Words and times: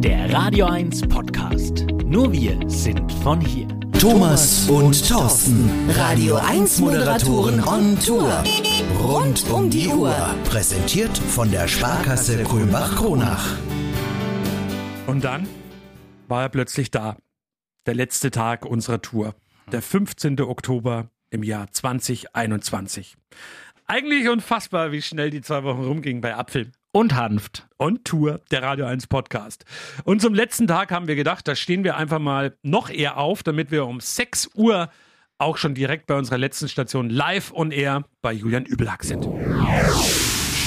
Der 0.00 0.32
Radio 0.32 0.66
1 0.66 1.08
Podcast. 1.08 1.84
Nur 2.04 2.32
wir 2.32 2.56
sind 2.70 3.12
von 3.24 3.40
hier. 3.40 3.66
Thomas 3.98 4.70
und 4.70 5.08
Thorsten, 5.08 5.90
Radio 5.90 6.36
1 6.36 6.78
Moderatoren 6.78 7.60
on 7.64 7.98
Tour. 7.98 8.44
Rund 9.02 9.44
um 9.50 9.68
die 9.68 9.88
Uhr. 9.88 10.14
Präsentiert 10.44 11.18
von 11.18 11.50
der 11.50 11.66
Sparkasse 11.66 12.44
Kulmbach-Kronach. 12.44 13.56
Und 15.08 15.24
dann 15.24 15.48
war 16.28 16.42
er 16.42 16.48
plötzlich 16.48 16.92
da. 16.92 17.16
Der 17.86 17.96
letzte 17.96 18.30
Tag 18.30 18.64
unserer 18.64 19.02
Tour. 19.02 19.34
Der 19.72 19.82
15. 19.82 20.40
Oktober 20.42 21.10
im 21.30 21.42
Jahr 21.42 21.72
2021. 21.72 23.16
Eigentlich 23.86 24.28
unfassbar, 24.28 24.92
wie 24.92 25.02
schnell 25.02 25.30
die 25.30 25.40
zwei 25.40 25.64
Wochen 25.64 25.82
rumgingen 25.82 26.20
bei 26.20 26.36
Apfel 26.36 26.70
und 26.98 27.14
Hanft 27.14 27.68
und 27.76 28.04
Tour, 28.04 28.40
der 28.50 28.60
Radio 28.60 28.84
1 28.86 29.06
Podcast. 29.06 29.64
Und 30.02 30.20
zum 30.20 30.34
letzten 30.34 30.66
Tag 30.66 30.90
haben 30.90 31.06
wir 31.06 31.14
gedacht, 31.14 31.46
da 31.46 31.54
stehen 31.54 31.84
wir 31.84 31.96
einfach 31.96 32.18
mal 32.18 32.56
noch 32.62 32.90
eher 32.90 33.18
auf, 33.18 33.44
damit 33.44 33.70
wir 33.70 33.86
um 33.86 34.00
6 34.00 34.50
Uhr 34.56 34.90
auch 35.38 35.58
schon 35.58 35.76
direkt 35.76 36.08
bei 36.08 36.16
unserer 36.16 36.38
letzten 36.38 36.66
Station 36.68 37.08
live 37.08 37.52
on 37.54 37.70
air 37.70 38.02
bei 38.20 38.32
Julian 38.32 38.64
Übelhack 38.64 39.04
sind. 39.04 39.28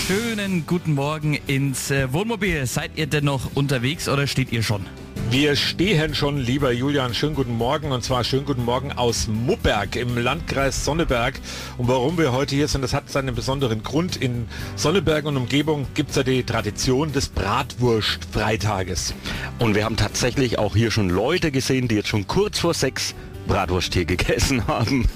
Schönen 0.08 0.66
guten 0.66 0.94
Morgen 0.94 1.38
ins 1.48 1.91
äh, 1.91 2.13
Wohnmobil. 2.13 2.66
Seid 2.66 2.91
ihr 2.95 3.08
denn 3.08 3.25
noch 3.25 3.53
unterwegs 3.58 4.08
oder 4.08 4.25
steht 4.25 4.53
ihr 4.53 4.63
schon? 4.63 4.86
Wir 5.31 5.55
stehen 5.55 6.13
schon, 6.13 6.35
lieber 6.35 6.73
Julian. 6.73 7.13
Schönen 7.13 7.35
guten 7.35 7.55
Morgen 7.55 7.94
und 7.94 8.03
zwar 8.03 8.26
schönen 8.26 8.44
guten 8.44 8.66
Morgen 8.66 8.91
aus 8.91 9.30
Mupperg 9.30 9.95
im 9.95 10.17
Landkreis 10.17 10.84
Sonneberg. 10.84 11.39
Und 11.77 11.88
warum 11.88 12.17
wir 12.17 12.34
heute 12.34 12.53
hier 12.53 12.67
sind, 12.67 12.81
das 12.81 12.94
hat 12.94 13.09
seinen 13.09 13.34
besonderen 13.34 13.81
Grund. 13.81 14.17
In 14.17 14.49
Sonneberg 14.75 15.23
und 15.23 15.38
Umgebung 15.38 15.88
gibt 15.94 16.09
es 16.09 16.17
ja 16.17 16.23
die 16.23 16.44
Tradition 16.44 17.13
des 17.13 17.30
Bratwurst-Freitages. 17.30 19.13
Und 19.58 19.73
wir 19.73 19.86
haben 19.86 19.95
tatsächlich 19.95 20.59
auch 20.59 20.75
hier 20.75 20.91
schon 20.91 21.09
Leute 21.09 21.50
gesehen, 21.52 21.88
die 21.88 21.95
jetzt 21.95 22.09
schon 22.09 22.27
kurz 22.27 22.59
vor 22.59 22.73
sechs 22.73 23.16
Bratwurst 23.48 23.94
hier 23.94 24.03
gegessen 24.03 24.67
haben. 24.67 25.08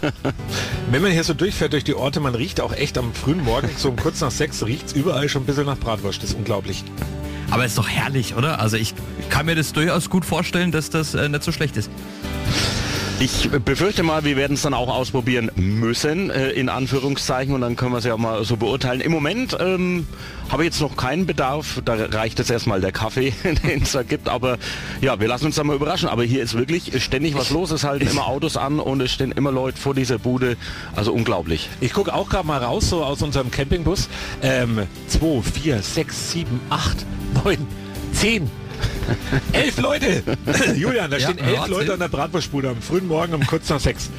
Wenn 0.91 1.01
man 1.01 1.11
hier 1.11 1.25
so 1.25 1.33
durchfährt 1.33 1.73
durch 1.73 1.83
die 1.83 1.93
Orte, 1.93 2.21
man 2.21 2.35
riecht 2.35 2.61
auch 2.61 2.71
echt 2.71 2.97
am 2.97 3.13
frühen 3.13 3.43
Morgen, 3.43 3.69
so 3.75 3.89
um 3.89 3.97
kurz 3.97 4.21
nach 4.21 4.31
sechs, 4.31 4.65
riecht 4.65 4.87
es 4.87 4.93
überall 4.93 5.27
schon 5.27 5.43
ein 5.43 5.45
bisschen 5.45 5.65
nach 5.65 5.77
Bratwurst. 5.77 6.23
Das 6.23 6.29
ist 6.29 6.37
unglaublich. 6.37 6.85
Aber 7.51 7.65
ist 7.65 7.77
doch 7.77 7.87
herrlich, 7.87 8.35
oder? 8.35 8.59
Also 8.59 8.77
ich 8.77 8.93
kann 9.29 9.45
mir 9.45 9.55
das 9.55 9.73
durchaus 9.73 10.09
gut 10.09 10.25
vorstellen, 10.25 10.71
dass 10.71 10.89
das 10.89 11.13
äh, 11.13 11.29
nicht 11.29 11.43
so 11.43 11.51
schlecht 11.51 11.77
ist. 11.77 11.89
Ich 13.17 13.49
befürchte 13.49 14.03
mal, 14.03 14.25
wir 14.25 14.35
werden 14.35 14.55
es 14.55 14.63
dann 14.63 14.73
auch 14.73 14.93
ausprobieren 14.93 15.49
müssen, 15.55 16.29
äh, 16.29 16.49
in 16.49 16.67
Anführungszeichen, 16.67 17.53
und 17.55 17.61
dann 17.61 17.77
können 17.77 17.93
wir 17.93 17.99
es 17.99 18.03
ja 18.03 18.17
mal 18.17 18.43
so 18.43 18.57
beurteilen. 18.57 18.99
Im 18.99 19.13
Moment 19.13 19.55
ähm, 19.57 20.05
habe 20.49 20.63
ich 20.63 20.67
jetzt 20.67 20.81
noch 20.81 20.97
keinen 20.97 21.25
Bedarf, 21.25 21.81
da 21.85 21.93
reicht 21.95 22.39
jetzt 22.39 22.51
erstmal 22.51 22.81
der 22.81 22.91
Kaffee, 22.91 23.33
den 23.63 23.83
es 23.83 23.93
da 23.93 24.03
gibt, 24.03 24.27
aber 24.27 24.57
ja, 24.99 25.17
wir 25.17 25.29
lassen 25.29 25.45
uns 25.45 25.55
da 25.55 25.63
mal 25.63 25.77
überraschen. 25.77 26.09
Aber 26.09 26.25
hier 26.25 26.43
ist 26.43 26.55
wirklich 26.55 27.01
ständig 27.01 27.35
was 27.35 27.51
los, 27.51 27.71
es 27.71 27.85
halten 27.85 28.05
immer 28.05 28.27
Autos 28.27 28.57
an 28.57 28.81
und 28.81 29.01
es 29.01 29.13
stehen 29.13 29.31
immer 29.31 29.51
Leute 29.51 29.79
vor 29.79 29.95
dieser 29.95 30.19
Bude, 30.19 30.57
also 30.93 31.13
unglaublich. 31.13 31.69
Ich 31.79 31.93
gucke 31.93 32.13
auch 32.13 32.27
gerade 32.27 32.45
mal 32.45 32.61
raus, 32.61 32.89
so 32.89 33.01
aus 33.01 33.21
unserem 33.21 33.49
Campingbus. 33.49 34.09
Ähm, 34.41 34.81
2, 35.07 35.41
4, 35.41 35.81
6, 35.81 36.31
7, 36.31 36.59
8, 36.69 37.05
9, 37.45 37.57
10. 38.13 38.49
elf 39.53 39.77
Leute! 39.77 40.23
Julian, 40.75 41.11
da 41.11 41.17
Ja, 41.17 41.29
stehen 41.29 41.37
elf. 41.45 41.67
Leute 41.67 41.93
an 41.93 41.99
der 41.99 42.07
Bratwurstbude 42.07 42.69
am 42.69 42.81
frühen 42.81 43.07
Morgen 43.07 43.35
um 43.35 43.45
kurz 43.45 43.69
nach 43.69 43.79
sechs. 43.79 44.09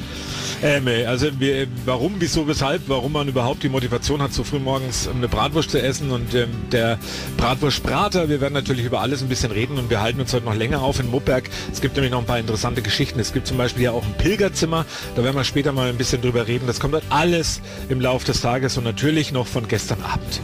Ähm, 0.63 0.87
also 1.07 1.27
wir, 1.39 1.67
warum, 1.85 2.15
wieso, 2.19 2.47
weshalb, 2.47 2.83
warum 2.87 3.11
man 3.13 3.27
überhaupt 3.27 3.61
die 3.63 3.69
Motivation 3.69 4.21
hat, 4.21 4.33
so 4.33 4.43
früh 4.43 4.59
morgens 4.59 5.07
eine 5.07 5.27
Bratwurst 5.27 5.69
zu 5.71 5.81
essen 5.81 6.09
und 6.09 6.33
ähm, 6.33 6.49
der 6.71 6.97
Bratwurstbrater, 7.37 8.27
wir 8.29 8.41
werden 8.41 8.53
natürlich 8.53 8.85
über 8.85 9.01
alles 9.01 9.21
ein 9.21 9.29
bisschen 9.29 9.51
reden 9.51 9.77
und 9.77 9.89
wir 9.89 10.01
halten 10.01 10.19
uns 10.19 10.33
heute 10.33 10.45
noch 10.45 10.55
länger 10.55 10.81
auf 10.81 10.99
in 10.99 11.09
Mupperg. 11.11 11.49
Es 11.71 11.79
gibt 11.81 11.95
nämlich 11.95 12.11
noch 12.11 12.19
ein 12.19 12.25
paar 12.25 12.39
interessante 12.39 12.81
Geschichten. 12.81 13.19
Es 13.19 13.33
gibt 13.33 13.47
zum 13.47 13.57
Beispiel 13.57 13.83
ja 13.83 13.91
auch 13.91 14.03
ein 14.03 14.13
Pilgerzimmer, 14.17 14.85
da 15.15 15.23
werden 15.23 15.35
wir 15.35 15.43
später 15.43 15.71
mal 15.71 15.89
ein 15.89 15.97
bisschen 15.97 16.21
drüber 16.21 16.47
reden. 16.47 16.65
Das 16.67 16.79
kommt 16.79 16.93
halt 16.95 17.03
alles 17.09 17.61
im 17.89 18.01
Laufe 18.01 18.25
des 18.25 18.41
Tages 18.41 18.77
und 18.77 18.83
natürlich 18.83 19.31
noch 19.31 19.47
von 19.47 19.67
gestern 19.67 20.01
Abend. 20.01 20.41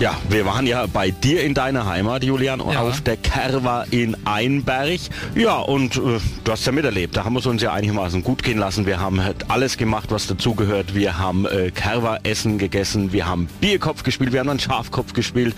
Ja, 0.00 0.16
wir 0.28 0.44
waren 0.44 0.66
ja 0.66 0.86
bei 0.86 1.10
dir 1.10 1.42
in 1.44 1.54
deiner 1.54 1.86
Heimat, 1.86 2.24
Julian, 2.24 2.60
Ja. 2.60 2.80
auf 2.80 3.00
der 3.02 3.16
Kerwa 3.16 3.84
in 3.90 4.16
Einberg. 4.26 5.00
Ja, 5.36 5.58
und 5.58 5.96
äh, 5.96 6.18
du 6.42 6.52
hast 6.52 6.66
ja 6.66 6.72
miterlebt, 6.72 7.16
da 7.16 7.24
haben 7.24 7.34
wir 7.34 7.40
es 7.40 7.46
uns 7.46 7.62
ja 7.62 7.72
einigermaßen 7.72 8.22
gut 8.22 8.42
gehen 8.42 8.58
lassen. 8.58 8.86
Wir 8.86 8.98
haben 9.00 9.22
halt 9.22 9.50
alles 9.54 9.76
gemacht, 9.76 10.10
was 10.10 10.26
dazugehört. 10.26 10.96
Wir 10.96 11.16
haben 11.16 11.46
äh, 11.46 11.70
Kerwa-Essen 11.70 12.58
gegessen, 12.58 13.12
wir 13.12 13.26
haben 13.26 13.46
Bierkopf 13.60 14.02
gespielt, 14.02 14.32
wir 14.32 14.40
haben 14.40 14.48
dann 14.48 14.58
Schafkopf 14.58 15.12
gespielt. 15.12 15.54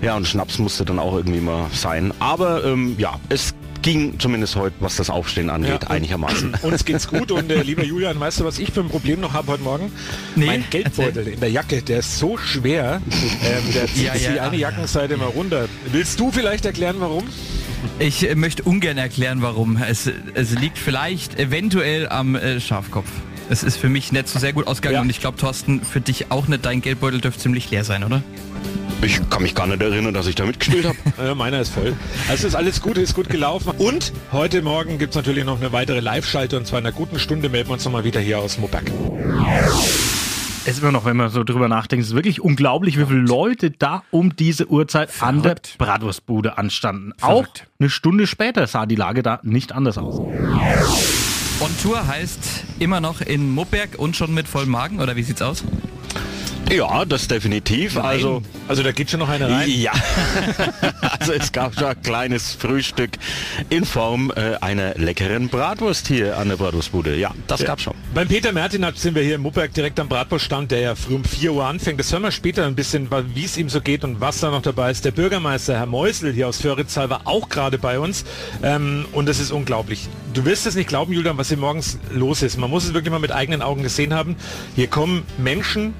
Ja, 0.00 0.16
und 0.16 0.28
Schnaps 0.28 0.58
musste 0.60 0.84
dann 0.84 1.00
auch 1.00 1.16
irgendwie 1.16 1.40
mal 1.40 1.66
sein. 1.72 2.14
Aber 2.20 2.64
ähm, 2.64 2.94
ja, 2.98 3.18
es 3.30 3.52
ging 3.82 4.20
zumindest 4.20 4.54
heute, 4.54 4.76
was 4.78 4.94
das 4.94 5.10
Aufstehen 5.10 5.50
angeht, 5.50 5.82
Ja. 5.82 5.90
einigermaßen. 5.90 6.54
Uns 6.62 6.84
geht's 6.84 7.08
gut 7.08 7.32
und 7.32 7.50
äh, 7.50 7.62
lieber 7.62 7.82
Julian, 7.82 8.20
weißt 8.20 8.38
du, 8.38 8.44
was 8.44 8.60
ich 8.60 8.70
für 8.70 8.78
ein 8.80 8.88
Problem 8.88 9.20
noch 9.20 9.32
habe 9.32 9.48
heute 9.48 9.64
Morgen? 9.64 9.90
Nee, 10.36 10.46
mein 10.46 10.64
Geldbeutel 10.70 11.26
in 11.26 11.40
der 11.40 11.50
Jacke, 11.50 11.82
der 11.82 11.98
ist 11.98 12.20
so 12.20 12.36
schwer, 12.38 13.02
ähm, 13.44 13.72
der 13.74 13.86
zieht 13.88 14.04
Ja, 14.04 14.12
sich 14.12 14.22
ja, 14.22 14.32
die 14.34 14.40
eine 14.40 14.56
ja. 14.56 14.70
Jackenseite 14.70 15.16
mal 15.16 15.24
runter. 15.26 15.68
Willst 15.90 16.20
du 16.20 16.30
vielleicht 16.30 16.64
erklären, 16.64 16.96
warum? 17.00 17.24
Ich 17.98 18.30
äh, 18.30 18.36
möchte 18.36 18.62
ungern 18.62 18.98
erklären, 18.98 19.42
warum. 19.42 19.76
Es, 19.78 20.08
es 20.34 20.52
liegt 20.52 20.78
vielleicht 20.78 21.40
eventuell 21.40 22.08
am 22.08 22.36
äh, 22.36 22.60
Schafkopf. 22.60 23.08
Es 23.50 23.62
ist 23.62 23.76
für 23.76 23.88
mich 23.88 24.12
nicht 24.12 24.28
so 24.28 24.38
sehr 24.38 24.52
gut 24.52 24.66
ausgegangen 24.66 24.94
Ja. 24.94 25.00
und 25.02 25.10
ich 25.10 25.20
glaube, 25.20 25.36
Thorsten, 25.36 25.82
für 25.82 26.00
dich 26.00 26.30
auch 26.30 26.48
nicht. 26.48 26.64
Dein 26.64 26.80
Geldbeutel 26.80 27.20
dürfte 27.20 27.40
ziemlich 27.42 27.70
leer 27.70 27.84
sein, 27.84 28.02
oder? 28.04 28.22
Ich 29.02 29.20
kann 29.30 29.42
mich 29.42 29.54
gar 29.54 29.66
nicht 29.66 29.82
erinnern, 29.82 30.14
dass 30.14 30.26
ich 30.28 30.36
da 30.36 30.44
mitgespielt 30.46 30.86
habe. 30.86 30.96
Äh, 31.30 31.34
meiner 31.34 31.60
ist 31.60 31.70
voll. 31.74 31.94
Also 32.28 32.46
ist 32.46 32.54
alles 32.54 32.80
gut, 32.80 32.96
ist 32.98 33.14
gut 33.14 33.28
gelaufen. 33.28 33.72
Und 33.78 34.12
heute 34.30 34.62
Morgen 34.62 34.98
gibt's 34.98 35.16
natürlich 35.16 35.44
noch 35.44 35.60
eine 35.60 35.72
weitere 35.72 36.00
Live-Schalte 36.00 36.56
und 36.56 36.66
zwar 36.66 36.78
in 36.78 36.86
einer 36.86 36.94
guten 36.94 37.18
Stunde 37.18 37.48
melden 37.48 37.68
wir 37.68 37.74
uns 37.74 37.84
nochmal 37.84 38.04
wieder 38.04 38.20
hier 38.20 38.38
aus 38.38 38.58
Mupperg. 38.58 38.84
Es 40.64 40.74
ist 40.74 40.82
immer 40.82 40.92
noch, 40.92 41.04
wenn 41.04 41.16
man 41.16 41.28
so 41.30 41.42
drüber 41.42 41.66
nachdenkt, 41.66 42.04
es 42.04 42.10
ist 42.10 42.14
wirklich 42.14 42.40
unglaublich, 42.40 42.96
wie 42.96 43.04
viele 43.06 43.18
Leute 43.18 43.72
da 43.72 44.04
um 44.12 44.36
diese 44.36 44.68
Uhrzeit 44.70 45.10
an 45.20 45.36
der 45.42 45.42
Verrückt. 45.56 45.74
Bratwurstbude 45.78 46.56
anstanden. 46.56 47.12
Verrückt. 47.18 47.64
Auch 47.66 47.80
eine 47.80 47.90
Stunde 47.90 48.28
später 48.28 48.68
sah 48.68 48.86
die 48.86 48.94
Lage 48.94 49.24
da 49.24 49.40
nicht 49.42 49.72
anders 49.72 49.98
aus. 49.98 50.20
On 51.62 51.70
Tour 51.80 52.08
heißt 52.08 52.40
immer 52.80 53.00
noch 53.00 53.20
in 53.20 53.54
Mupperg 53.54 53.96
und 53.96 54.16
schon 54.16 54.34
mit 54.34 54.48
vollem 54.48 54.70
Magen, 54.70 54.98
oder 54.98 55.14
wie 55.14 55.22
sieht's 55.22 55.42
aus? 55.42 55.62
Ja, 56.72 57.04
das 57.04 57.28
definitiv. 57.28 57.98
Also 57.98 58.42
Also 58.66 58.82
da 58.82 58.92
geht 58.92 59.10
schon 59.10 59.20
noch 59.20 59.28
eine 59.28 59.48
rein. 59.48 59.68
Ja, 59.68 59.92
also 61.20 61.32
es 61.32 61.52
gab 61.52 61.74
schon 61.74 61.84
ein 61.84 62.02
kleines 62.02 62.54
Frühstück 62.54 63.10
in 63.68 63.84
Form 63.84 64.32
äh, 64.34 64.56
einer 64.60 64.94
leckeren 64.94 65.48
Bratwurst 65.48 66.08
hier 66.08 66.38
an 66.38 66.48
der 66.48 66.56
Bratwurstbude. 66.56 67.16
Ja, 67.16 67.32
das 67.46 67.64
gab's 67.64 67.82
schon. 67.82 67.94
Beim 68.14 68.26
Peter 68.26 68.52
Mertinat 68.52 68.96
sind 68.96 69.14
wir 69.14 69.22
hier 69.22 69.34
in 69.34 69.42
Mupperg 69.42 69.74
direkt 69.74 70.00
am 70.00 70.08
Bratwurststand, 70.08 70.70
der 70.70 70.80
ja 70.80 70.94
früh 70.94 71.14
um 71.14 71.24
4 71.24 71.52
Uhr 71.52 71.66
anfängt. 71.66 72.00
Das 72.00 72.10
hören 72.10 72.22
wir 72.22 72.30
später 72.30 72.66
ein 72.66 72.74
bisschen, 72.74 73.08
wie 73.34 73.44
es 73.44 73.58
ihm 73.58 73.68
so 73.68 73.80
geht 73.82 74.02
und 74.04 74.20
was 74.20 74.40
da 74.40 74.50
noch 74.50 74.62
dabei 74.62 74.90
ist. 74.90 75.04
Der 75.04 75.10
Bürgermeister, 75.10 75.74
Herr 75.76 75.86
Meusel, 75.86 76.32
hier 76.32 76.48
aus 76.48 76.62
Föritzal, 76.62 77.10
war 77.10 77.22
auch 77.26 77.50
gerade 77.50 77.76
bei 77.76 77.98
uns. 77.98 78.24
Ähm, 78.62 79.04
und 79.12 79.28
es 79.28 79.40
ist 79.40 79.50
unglaublich. 79.50 80.08
Du 80.32 80.46
wirst 80.46 80.66
es 80.66 80.74
nicht 80.74 80.88
glauben, 80.88 81.12
Julian, 81.12 81.36
was 81.36 81.48
hier 81.48 81.58
morgens 81.58 81.98
los 82.10 82.40
ist. 82.42 82.56
Man 82.56 82.70
muss 82.70 82.84
es 82.84 82.94
wirklich 82.94 83.12
mal 83.12 83.18
mit 83.18 83.32
eigenen 83.32 83.60
Augen 83.60 83.82
gesehen 83.82 84.14
haben. 84.14 84.36
Hier 84.74 84.86
kommen 84.86 85.24
Menschen 85.36 85.92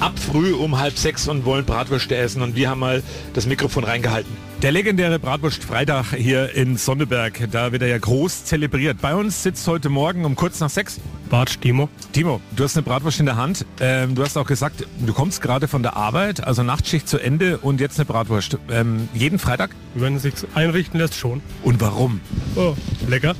ab 0.00 0.18
früh 0.18 0.52
um 0.52 0.78
halb 0.78 0.96
sechs 0.96 1.28
und 1.28 1.44
wollen 1.44 1.64
Bratwürste 1.64 2.16
essen 2.16 2.42
und 2.42 2.56
wir 2.56 2.70
haben 2.70 2.80
mal 2.80 3.02
das 3.34 3.46
Mikrofon 3.46 3.84
reingehalten. 3.84 4.36
Der 4.62 4.72
legendäre 4.72 5.18
Bratwurst-Freitag 5.18 6.16
hier 6.16 6.54
in 6.54 6.76
Sonneberg, 6.76 7.48
da 7.52 7.70
wird 7.70 7.82
er 7.82 7.88
ja 7.88 7.98
groß 7.98 8.44
zelebriert. 8.44 9.00
Bei 9.00 9.14
uns 9.14 9.42
sitzt 9.42 9.66
heute 9.68 9.88
Morgen 9.88 10.24
um 10.24 10.34
kurz 10.34 10.58
nach 10.60 10.70
sechs 10.70 11.00
Bart 11.30 11.60
Timo. 11.60 11.88
Timo, 12.12 12.40
du 12.56 12.64
hast 12.64 12.76
eine 12.76 12.82
Bratwurst 12.82 13.20
in 13.20 13.26
der 13.26 13.36
Hand. 13.36 13.64
Ähm, 13.80 14.14
du 14.14 14.22
hast 14.22 14.36
auch 14.36 14.46
gesagt, 14.46 14.84
du 14.98 15.12
kommst 15.12 15.42
gerade 15.42 15.68
von 15.68 15.82
der 15.82 15.96
Arbeit, 15.96 16.44
also 16.44 16.62
Nachtschicht 16.62 17.08
zu 17.08 17.18
Ende 17.18 17.58
und 17.58 17.80
jetzt 17.80 17.98
eine 17.98 18.06
Bratwurst. 18.06 18.58
Ähm, 18.70 19.08
jeden 19.14 19.38
Freitag? 19.38 19.70
Wenn 19.94 20.16
es 20.16 20.22
sich 20.22 20.34
einrichten 20.54 20.98
lässt, 20.98 21.14
schon. 21.14 21.40
Und 21.62 21.80
warum? 21.80 22.20
Oh, 22.56 22.74
lecker. 23.06 23.34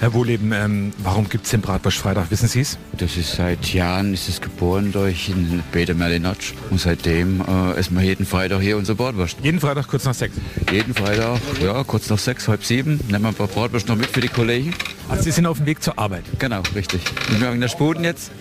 Herr 0.00 0.14
Wohleben, 0.14 0.52
ähm, 0.52 0.92
warum 0.98 1.28
gibt's 1.28 1.50
den 1.50 1.60
Bratwurst-Freitag? 1.60 2.30
Wissen 2.30 2.48
Sie 2.48 2.60
es? 2.60 2.78
Das 2.98 3.16
ist 3.16 3.36
seit 3.36 3.72
Jahren, 3.72 4.12
ist 4.12 4.28
es 4.28 4.40
geboren 4.40 4.90
durch 4.90 5.26
den 5.26 5.62
Peter 5.70 5.94
Merlinatsch. 5.94 6.52
Und 6.68 6.80
seitdem 6.80 7.40
äh, 7.40 7.78
essen 7.78 7.96
wir 7.96 8.04
jeden 8.04 8.26
Freitag 8.26 8.60
hier 8.60 8.76
unser 8.76 8.96
Bratwurst. 8.96 9.36
Jeden 9.40 9.60
Freitag 9.60 9.86
kurz 9.86 10.04
nach 10.04 10.14
sechs. 10.14 10.34
Jeden 10.72 10.92
Freitag, 10.94 11.38
ja, 11.62 11.84
kurz 11.84 12.10
nach 12.10 12.18
sechs, 12.18 12.48
halb 12.48 12.64
sieben, 12.64 12.98
nehmen 13.06 13.22
wir 13.22 13.28
ein 13.28 13.34
paar 13.34 13.46
Bratwurst 13.46 13.86
noch 13.86 13.94
mit 13.94 14.06
für 14.06 14.20
die 14.20 14.28
Kollegen. 14.28 14.74
Also 15.08 15.22
Sie 15.22 15.30
sind 15.30 15.46
auf 15.46 15.58
dem 15.58 15.66
Weg 15.66 15.80
zur 15.80 15.96
Arbeit. 15.96 16.24
Genau, 16.40 16.60
richtig. 16.74 17.00
Und 17.30 17.40
wir 17.40 17.46
haben 17.46 17.54
in 17.54 17.60
der 17.60 17.68
Sputen 17.68 18.02
jetzt. 18.02 18.32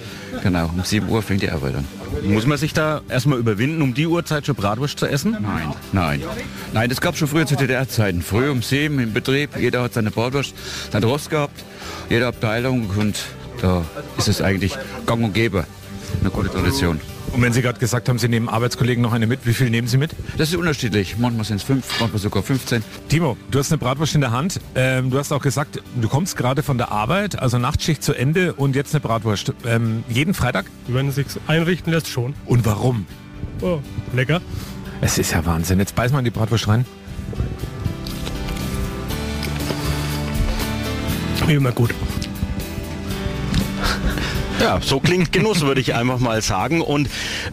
Genau, 0.42 0.71
um 0.75 0.83
7 0.83 1.07
Uhr 1.07 1.21
fängt 1.21 1.44
die 1.44 1.51
Arbeit 1.51 1.75
an. 1.75 1.86
Muss 2.24 2.48
man 2.48 2.57
sich 2.57 2.74
da 2.74 3.01
erstmal 3.10 3.38
überwinden, 3.38 3.83
um 3.83 3.94
die 3.94 4.07
Uhrzeit 4.07 4.48
schon 4.48 4.56
Bratwurst 4.56 4.98
zu 4.98 5.06
essen? 5.06 5.38
Nein, 5.39 5.74
nein. 5.92 6.24
Nein, 6.74 6.89
das 6.89 7.00
gab 7.00 7.15
schon 7.15 7.27
früher 7.27 7.45
zu 7.45 7.56
DDR-Zeiten. 7.56 8.24
Früh 8.24 8.50
um 8.50 8.63
sieben 8.63 8.98
im 8.98 9.13
Betrieb, 9.13 9.51
jeder 9.56 9.83
hat 9.83 9.94
seine 9.94 10.10
Bratwurst, 10.10 10.56
sein 10.92 11.03
Rost 11.03 11.30
gehabt, 11.30 11.63
jede 12.10 12.25
Abteilung 12.25 12.89
und 12.98 13.15
da 13.62 13.83
ist 14.18 14.27
es 14.27 14.42
eigentlich 14.42 14.77
gang 15.06 15.24
und 15.24 15.33
gäbe. 15.33 15.65
Eine 16.21 16.30
gute 16.30 16.50
Tradition. 16.50 17.00
Und 17.33 17.42
wenn 17.42 17.54
Sie 17.54 17.62
gerade 17.62 17.80
gesagt 17.80 18.07
haben, 18.09 18.18
Sie 18.18 18.30
nehmen 18.30 18.48
Arbeitskollegen 18.48 19.01
noch 19.01 19.12
eine 19.12 19.27
mit, 19.27 19.45
wie 19.45 19.54
viel 19.54 19.69
nehmen 19.69 19.88
Sie 19.88 19.98
mit? 19.98 20.12
Das 20.38 20.50
ist 20.50 20.56
unterschiedlich. 20.56 21.18
Manchmal 21.18 21.45
sind 21.45 21.57
es 21.57 21.63
fünf, 21.63 22.00
manchmal 22.00 22.21
sogar 22.21 22.42
15. 22.42 22.83
Timo, 23.09 23.38
du 23.51 23.59
hast 23.59 23.71
eine 23.71 23.77
Bratwurst 23.77 24.15
in 24.15 24.21
der 24.21 24.31
Hand. 24.31 24.59
Ähm, 24.75 25.09
du 25.09 25.19
hast 25.19 25.31
auch 25.31 25.42
gesagt, 25.42 25.81
du 26.01 26.07
kommst 26.07 26.38
gerade 26.38 26.63
von 26.63 26.77
der 26.77 26.92
Arbeit, 26.92 27.38
also 27.38 27.57
Nachtschicht 27.57 28.01
zu 28.01 28.13
Ende 28.13 28.54
und 28.54 28.75
jetzt 28.75 28.95
eine 28.95 29.01
Bratwurst. 29.01 29.54
Ähm, 29.65 30.03
jeden 30.07 30.33
Freitag? 30.33 30.65
Wenn 30.88 31.10
es 31.10 31.15
sich 31.15 31.27
einrichten 31.48 31.92
lässt, 31.92 32.07
schon. 32.07 32.33
Und 32.45 32.65
warum? 32.65 33.06
Oh, 33.62 33.80
lecker. 34.13 34.42
Es 35.01 35.18
ist 35.18 35.31
ja 35.31 35.45
Wahnsinn. 35.45 35.80
Jetzt 35.80 35.95
beiß 35.95 36.12
mal 36.12 36.19
in 36.19 36.25
die 36.25 36.31
Bratwurst 36.31 36.68
rein. 36.68 36.86
Immer 41.48 41.71
gut. 41.71 41.94
Ja, 44.59 44.80
so 44.81 45.00
klingt 45.00 45.31
Genuss, 45.31 45.62
würde 45.62 45.81
ich 45.81 45.94
einfach 45.94 46.19
mal 46.19 46.42
sagen. 46.42 46.81
Und 46.81 47.09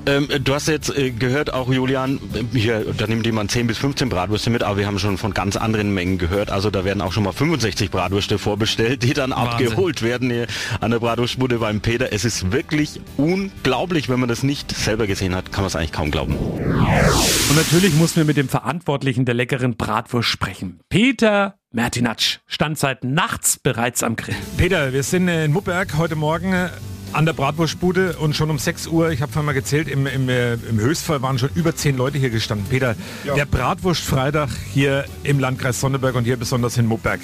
ähm, 0.07 0.29
du 0.43 0.55
hast 0.55 0.69
jetzt 0.69 0.97
äh, 0.97 1.11
gehört, 1.11 1.53
auch 1.53 1.71
Julian, 1.71 2.19
äh, 2.35 2.59
hier, 2.59 2.85
da 2.97 3.07
nimmt 3.07 3.27
jemand 3.27 3.51
10 3.51 3.67
bis 3.67 3.79
15 3.79 4.09
Bratwürste 4.09 4.51
mit, 4.51 4.63
aber 4.63 4.79
wir 4.79 4.87
haben 4.87 4.99
schon 4.99 5.19
von 5.19 5.35
ganz 5.35 5.57
anderen 5.57 5.93
Mengen 5.93 6.17
gehört. 6.19 6.51
Also 6.51 6.71
da 6.71 6.85
werden 6.85 7.03
auch 7.03 7.13
schon 7.13 7.25
mal 7.25 7.33
65 7.33 7.91
Bratwürste 7.91 8.39
vorbestellt, 8.39 9.03
die 9.03 9.13
dann 9.13 9.31
Wahnsinn. 9.33 9.69
abgeholt 9.69 10.03
werden 10.03 10.31
hier 10.31 10.47
an 10.81 10.93
der 10.93 10.99
Bratwurstbude 10.99 11.59
beim 11.59 11.81
Peter. 11.81 12.13
Es 12.13 12.25
ist 12.25 12.53
wirklich 12.53 13.01
unglaublich, 13.17 14.09
wenn 14.09 14.21
man 14.21 14.29
das 14.29 14.43
nicht 14.43 14.75
selber 14.75 15.07
gesehen 15.07 15.35
hat, 15.35 15.53
kann 15.53 15.63
man 15.63 15.69
es 15.69 15.77
eigentlich 15.77 15.93
kaum 15.93 16.11
glauben. 16.11 16.35
Und 16.37 17.57
natürlich 17.57 17.95
mussten 17.95 18.21
wir 18.21 18.25
mit 18.25 18.39
dem 18.39 18.49
Verantwortlichen 18.49 19.27
der 19.27 19.35
leckeren 19.35 19.77
Bratwurst 19.77 20.29
sprechen. 20.29 20.81
Peter 20.89 21.57
Mertinatsch 21.71 22.39
stand 22.47 22.79
seit 22.79 23.05
nachts 23.05 23.59
bereits 23.59 24.03
am 24.03 24.17
Grill. 24.17 24.37
Peter, 24.57 24.93
wir 24.93 25.03
sind 25.03 25.29
in 25.29 25.53
Mupperg 25.53 25.97
heute 25.99 26.15
Morgen 26.17 26.53
äh, 26.53 26.69
an 27.15 27.27
der 27.27 27.33
Bratwurstbude 27.33 28.17
und 28.19 28.35
schon 28.35 28.51
um 28.51 28.59
6 28.59 28.89
Uhr, 28.89 29.11
ich 29.11 29.23
habe 29.23 29.33
vorhin 29.33 29.47
mal 29.47 29.53
gezählt, 29.53 29.89
im, 29.89 30.07
im, 30.07 30.29
äh, 30.29 30.55
im 30.55 30.81
Höchstfall 30.81 31.23
waren 31.23 31.39
schon 31.39 31.51
über 31.55 31.75
10 31.75 31.97
Leute 31.97 32.19
hier 32.19 32.31
gestanden. 32.31 32.67
Peter, 32.69 32.97
der 33.25 33.47
Bratwurstfreitag 33.47 34.51
hier 34.73 35.05
im 35.23 35.39
Landkreis 35.39 35.81
Sonneberg 35.81 36.17
und 36.17 36.25
hier 36.25 36.37
besonders 36.37 36.77
in 36.77 36.87
Mupperg. 36.87 37.21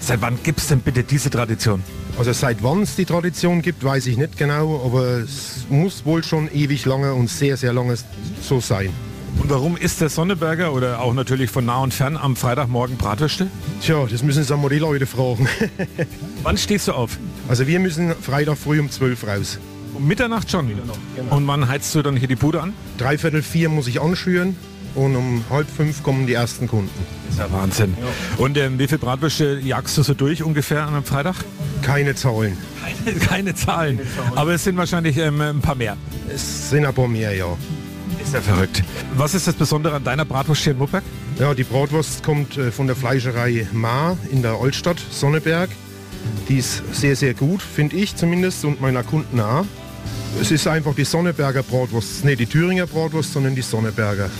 Seit 0.00 0.20
wann 0.22 0.42
gibt 0.42 0.60
es 0.60 0.68
denn 0.68 0.80
bitte 0.80 1.04
diese 1.04 1.30
Tradition? 1.30 1.82
Also 2.18 2.32
seit 2.32 2.62
wann 2.62 2.82
es 2.82 2.96
die 2.96 3.04
Tradition 3.04 3.60
gibt, 3.60 3.84
weiß 3.84 4.06
ich 4.06 4.16
nicht 4.16 4.36
genau, 4.36 4.82
aber 4.84 5.18
es 5.18 5.66
muss 5.68 6.04
wohl 6.04 6.24
schon 6.24 6.50
ewig 6.52 6.84
lange 6.86 7.12
und 7.12 7.28
sehr, 7.28 7.56
sehr 7.56 7.72
lange 7.72 7.96
so 8.40 8.60
sein. 8.60 8.90
Und 9.40 9.50
warum 9.50 9.76
ist 9.76 10.00
der 10.00 10.08
Sonneberger 10.08 10.72
oder 10.72 11.00
auch 11.00 11.12
natürlich 11.12 11.50
von 11.50 11.66
nah 11.66 11.78
und 11.78 11.92
fern 11.92 12.16
am 12.16 12.36
Freitagmorgen 12.36 12.96
Bratwürste? 12.96 13.48
Tja, 13.80 14.06
das 14.10 14.22
müssen 14.22 14.42
Sie 14.44 14.56
mal 14.56 14.68
die 14.68 14.78
Leute 14.78 15.06
fragen. 15.06 15.48
Wann 16.42 16.56
stehst 16.56 16.88
du 16.88 16.92
auf? 16.92 17.18
Also 17.48 17.66
wir 17.66 17.78
müssen 17.80 18.14
Freitag 18.14 18.56
früh 18.56 18.80
um 18.80 18.90
12 18.90 19.26
raus. 19.26 19.58
Um 19.94 20.06
Mitternacht 20.06 20.50
schon? 20.50 20.72
Und 21.30 21.46
wann 21.46 21.68
heizt 21.68 21.94
du 21.94 22.02
dann 22.02 22.16
hier 22.16 22.26
die 22.26 22.34
Bude 22.34 22.60
an? 22.60 22.72
Dreiviertel 22.98 23.42
vier 23.42 23.68
muss 23.68 23.86
ich 23.86 24.00
anschüren 24.00 24.56
und 24.94 25.14
um 25.14 25.44
halb 25.50 25.68
fünf 25.68 26.02
kommen 26.02 26.26
die 26.26 26.32
ersten 26.34 26.66
Kunden. 26.66 26.90
Das 27.26 27.34
ist 27.34 27.40
ja 27.40 27.52
Wahnsinn. 27.52 27.96
Und 28.38 28.56
ähm, 28.56 28.78
wie 28.78 28.88
viel 28.88 28.98
Bratwürste 28.98 29.60
jagst 29.62 29.96
du 29.96 30.02
so 30.02 30.14
durch 30.14 30.42
ungefähr 30.42 30.82
an 30.82 30.94
einem 30.94 31.04
Freitag? 31.04 31.36
Keine 31.82 32.14
Zahlen. 32.14 32.56
Keine, 33.04 33.18
keine 33.18 33.54
Zahlen. 33.54 34.00
Aber 34.34 34.52
es 34.52 34.64
sind 34.64 34.76
wahrscheinlich 34.76 35.16
ähm, 35.16 35.40
ein 35.40 35.60
paar 35.60 35.74
mehr. 35.74 35.96
Es 36.32 36.70
sind 36.70 36.84
ein 36.86 36.94
paar 36.94 37.08
mehr, 37.08 37.34
ja. 37.34 37.46
Ist 38.24 38.34
ja 38.34 38.40
verrückt. 38.40 38.82
Was 39.16 39.34
ist 39.34 39.46
das 39.46 39.54
Besondere 39.54 39.96
an 39.96 40.04
deiner 40.04 40.24
Bratwurst 40.24 40.62
hier 40.62 40.72
in 40.72 40.78
Mupperg? 40.78 41.04
Ja, 41.38 41.54
die 41.54 41.64
Bratwurst 41.64 42.22
kommt 42.22 42.56
äh, 42.56 42.70
von 42.72 42.86
der 42.86 42.96
Fleischerei 42.96 43.66
Ma 43.72 44.16
in 44.30 44.42
der 44.42 44.52
Altstadt, 44.52 44.98
Sonneberg. 45.10 45.70
Die 46.48 46.58
ist 46.58 46.82
sehr, 46.92 47.16
sehr 47.16 47.34
gut, 47.34 47.62
finde 47.62 47.96
ich 47.96 48.16
zumindest 48.16 48.64
und 48.64 48.80
meiner 48.80 49.02
Kunden 49.02 49.40
auch. 49.40 49.66
Es 50.40 50.50
ist 50.50 50.66
einfach 50.66 50.94
die 50.94 51.04
Sonneberger 51.04 51.62
Bratwurst, 51.62 52.24
nicht 52.24 52.40
die 52.40 52.46
Thüringer 52.46 52.86
Bratwurst, 52.86 53.32
sondern 53.32 53.54
die 53.54 53.62
Sonneberger. 53.62 54.30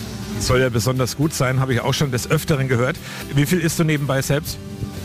Soll 0.41 0.61
ja 0.61 0.69
besonders 0.69 1.17
gut 1.17 1.33
sein, 1.33 1.61
habe 1.61 1.75
ich 1.75 1.81
auch 1.81 1.95
schon 1.95 2.11
des 2.11 2.31
Öfteren 2.31 2.69
gehört. 2.69 2.97
Wie 3.35 3.47
viel 3.47 3.61
isst 3.61 3.79
du 3.79 3.85
nebenbei 3.85 4.21
selbst? 4.21 4.59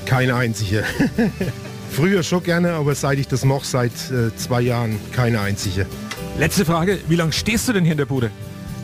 Keine 0.05 0.35
einzige. 0.35 0.83
Früher 1.91 2.23
schon 2.23 2.43
gerne, 2.43 2.73
aber 2.73 2.95
seit 2.95 3.19
ich 3.19 3.27
das 3.27 3.45
mache, 3.45 3.65
seit 3.65 3.91
äh, 4.11 4.35
zwei 4.35 4.61
Jahren, 4.61 4.99
keine 5.11 5.41
einzige. 5.41 5.85
Letzte 6.37 6.65
Frage, 6.65 6.99
wie 7.07 7.15
lange 7.15 7.33
stehst 7.33 7.67
du 7.67 7.73
denn 7.73 7.83
hier 7.83 7.93
in 7.93 7.97
der 7.97 8.05
Bude? 8.05 8.31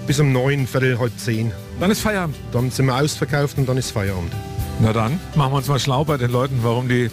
Bis 0.07 0.19
um 0.19 0.31
neun, 0.31 0.67
Viertel, 0.67 0.99
halb 0.99 1.17
zehn. 1.17 1.51
Dann 1.79 1.89
ist 1.89 2.01
Feierabend. 2.01 2.35
Dann 2.51 2.69
sind 2.69 2.85
wir 2.85 2.95
ausverkauft 2.95 3.57
und 3.57 3.67
dann 3.67 3.77
ist 3.77 3.91
Feierabend. 3.91 4.31
Na 4.79 4.93
dann, 4.93 5.19
machen 5.35 5.53
wir 5.53 5.57
uns 5.57 5.67
mal 5.67 5.79
schlau 5.79 6.03
bei 6.03 6.17
den 6.17 6.31
Leuten, 6.31 6.59
warum 6.61 6.87
die 6.87 7.09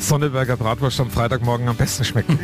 Sonneberger 0.00 0.56
Bratwurst 0.56 0.98
am 1.00 1.10
Freitagmorgen 1.10 1.68
am 1.68 1.76
besten 1.76 2.04
schmeckt. 2.04 2.30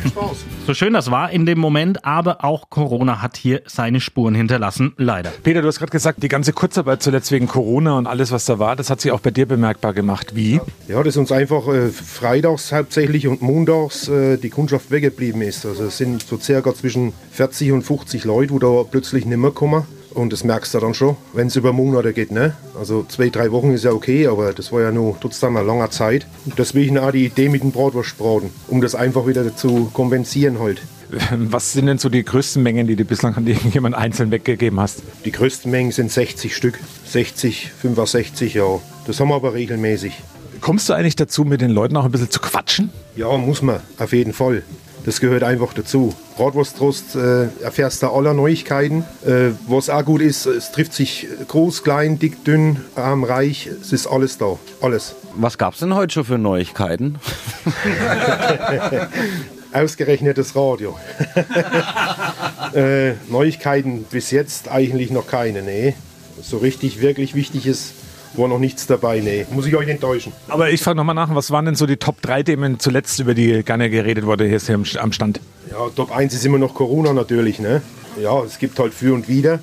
So 0.65 0.73
schön 0.73 0.93
das 0.93 1.11
war 1.11 1.31
in 1.31 1.45
dem 1.45 1.59
Moment, 1.59 2.03
aber 2.03 2.43
auch 2.43 2.69
Corona 2.69 3.21
hat 3.21 3.37
hier 3.37 3.61
seine 3.67 4.01
Spuren 4.01 4.35
hinterlassen, 4.35 4.93
leider. 4.97 5.31
Peter, 5.43 5.61
du 5.61 5.67
hast 5.69 5.79
gerade 5.79 5.91
gesagt, 5.91 6.21
die 6.21 6.27
ganze 6.27 6.51
Kurzarbeit 6.51 7.01
zuletzt 7.01 7.31
wegen 7.31 7.47
Corona 7.47 7.97
und 7.97 8.05
alles, 8.05 8.31
was 8.31 8.43
da 8.45 8.59
war, 8.59 8.75
das 8.75 8.89
hat 8.89 8.99
sich 8.99 9.11
auch 9.13 9.21
bei 9.21 9.31
dir 9.31 9.45
bemerkbar 9.45 9.93
gemacht. 9.93 10.35
Wie? 10.35 10.59
Ja, 10.89 11.01
dass 11.03 11.15
uns 11.15 11.31
einfach 11.31 11.67
äh, 11.69 11.87
freitags 11.87 12.73
hauptsächlich 12.73 13.27
und 13.27 13.41
montags 13.41 14.09
äh, 14.09 14.37
die 14.37 14.49
Kundschaft 14.49 14.91
weggeblieben 14.91 15.41
ist. 15.41 15.65
Also 15.65 15.85
es 15.85 15.97
sind 15.97 16.21
so 16.23 16.37
circa 16.37 16.73
zwischen 16.73 17.13
40 17.31 17.71
und 17.71 17.83
50 17.83 18.25
Leute, 18.25 18.51
wo 18.51 18.59
da 18.59 18.83
plötzlich 18.89 19.25
nicht 19.25 19.37
mehr 19.37 19.51
kommen. 19.51 19.85
Und 20.17 20.33
das 20.33 20.43
merkst 20.43 20.73
du 20.73 20.79
dann 20.79 20.95
schon, 20.95 21.15
wenn 21.33 21.45
es 21.45 21.55
über 21.55 21.73
Monate 21.73 22.11
geht. 22.11 22.31
Ne? 22.31 22.55
Also 22.77 23.05
zwei, 23.07 23.29
drei 23.29 23.51
Wochen 23.51 23.71
ist 23.71 23.83
ja 23.83 23.91
okay, 23.91 24.25
aber 24.25 24.51
das 24.51 24.71
war 24.71 24.81
ja 24.81 24.91
nur 24.91 25.15
trotzdem 25.21 25.55
eine 25.55 25.67
lange 25.67 25.87
Zeit. 25.91 26.25
Und 26.45 26.57
deswegen 26.57 26.97
auch 26.97 27.11
die 27.11 27.25
Idee 27.25 27.49
mit 27.49 27.61
dem 27.61 27.71
Bratwurstbraten, 27.71 28.49
um 28.67 28.81
das 28.81 28.95
einfach 28.95 29.27
wieder 29.27 29.55
zu 29.55 29.91
kompensieren 29.93 30.59
halt. 30.59 30.81
Was 31.31 31.73
sind 31.73 31.85
denn 31.85 31.99
so 31.99 32.09
die 32.09 32.23
größten 32.23 32.63
Mengen, 32.63 32.87
die 32.87 32.95
du 32.95 33.05
bislang 33.05 33.35
an 33.35 33.45
irgendjemand 33.45 33.93
einzeln 33.93 34.31
weggegeben 34.31 34.79
hast? 34.79 35.03
Die 35.23 35.31
größten 35.31 35.69
Mengen 35.69 35.91
sind 35.91 36.11
60 36.11 36.55
Stück. 36.55 36.79
60, 37.05 37.71
65, 37.79 38.55
ja. 38.55 38.79
Das 39.05 39.19
haben 39.19 39.27
wir 39.27 39.35
aber 39.35 39.53
regelmäßig. 39.53 40.13
Kommst 40.61 40.89
du 40.89 40.93
eigentlich 40.93 41.15
dazu, 41.15 41.43
mit 41.43 41.61
den 41.61 41.69
Leuten 41.69 41.95
auch 41.95 42.05
ein 42.05 42.11
bisschen 42.11 42.31
zu 42.31 42.39
quatschen? 42.39 42.89
Ja, 43.15 43.37
muss 43.37 43.61
man, 43.61 43.81
auf 43.99 44.13
jeden 44.13 44.33
Fall. 44.33 44.63
Das 45.05 45.19
gehört 45.19 45.43
einfach 45.43 45.73
dazu. 45.73 46.15
Bratwursttrost 46.37 47.15
äh, 47.15 47.47
erfährst 47.63 48.03
du 48.03 48.07
aller 48.07 48.33
Neuigkeiten. 48.33 49.03
Äh, 49.25 49.51
was 49.67 49.89
auch 49.89 50.05
gut 50.05 50.21
ist, 50.21 50.45
es 50.45 50.71
trifft 50.71 50.93
sich 50.93 51.27
groß, 51.47 51.83
klein, 51.83 52.19
dick, 52.19 52.45
dünn, 52.45 52.77
arm, 52.95 53.23
reich. 53.23 53.69
Es 53.81 53.91
ist 53.91 54.07
alles 54.07 54.37
da. 54.37 54.57
Alles. 54.79 55.15
Was 55.35 55.57
gab's 55.57 55.79
denn 55.79 55.95
heute 55.95 56.13
schon 56.13 56.25
für 56.25 56.37
Neuigkeiten? 56.37 57.17
Ausgerechnet 59.73 60.37
das 60.37 60.55
Radio. 60.55 60.97
äh, 62.73 63.13
Neuigkeiten 63.29 64.03
bis 64.03 64.31
jetzt 64.31 64.69
eigentlich 64.69 65.11
noch 65.11 65.27
keine, 65.27 65.63
nee. 65.63 65.95
So 66.41 66.57
richtig, 66.57 67.01
wirklich 67.01 67.33
Wichtiges 67.33 67.93
war 68.37 68.47
noch 68.47 68.59
nichts 68.59 68.87
dabei, 68.87 69.19
nee. 69.19 69.45
Muss 69.51 69.65
ich 69.65 69.75
euch 69.75 69.87
enttäuschen. 69.87 70.31
Aber 70.47 70.69
ich 70.69 70.81
frage 70.81 70.97
nochmal 70.97 71.15
nach, 71.15 71.33
was 71.33 71.51
waren 71.51 71.65
denn 71.65 71.75
so 71.75 71.85
die 71.85 71.97
Top 71.97 72.21
3 72.21 72.43
Themen 72.43 72.79
zuletzt, 72.79 73.19
über 73.19 73.33
die 73.33 73.63
gerne 73.63 73.89
geredet 73.89 74.25
wurde 74.25 74.45
hier 74.45 74.59
am 75.01 75.11
Stand? 75.13 75.39
Ja, 75.71 75.89
Top 75.95 76.15
1 76.15 76.33
ist 76.33 76.45
immer 76.45 76.57
noch 76.57 76.73
Corona 76.73 77.13
natürlich, 77.13 77.59
ne? 77.59 77.81
Ja, 78.21 78.41
es 78.43 78.57
gibt 78.59 78.79
halt 78.79 78.93
für 78.93 79.13
und 79.13 79.27
wider. 79.27 79.59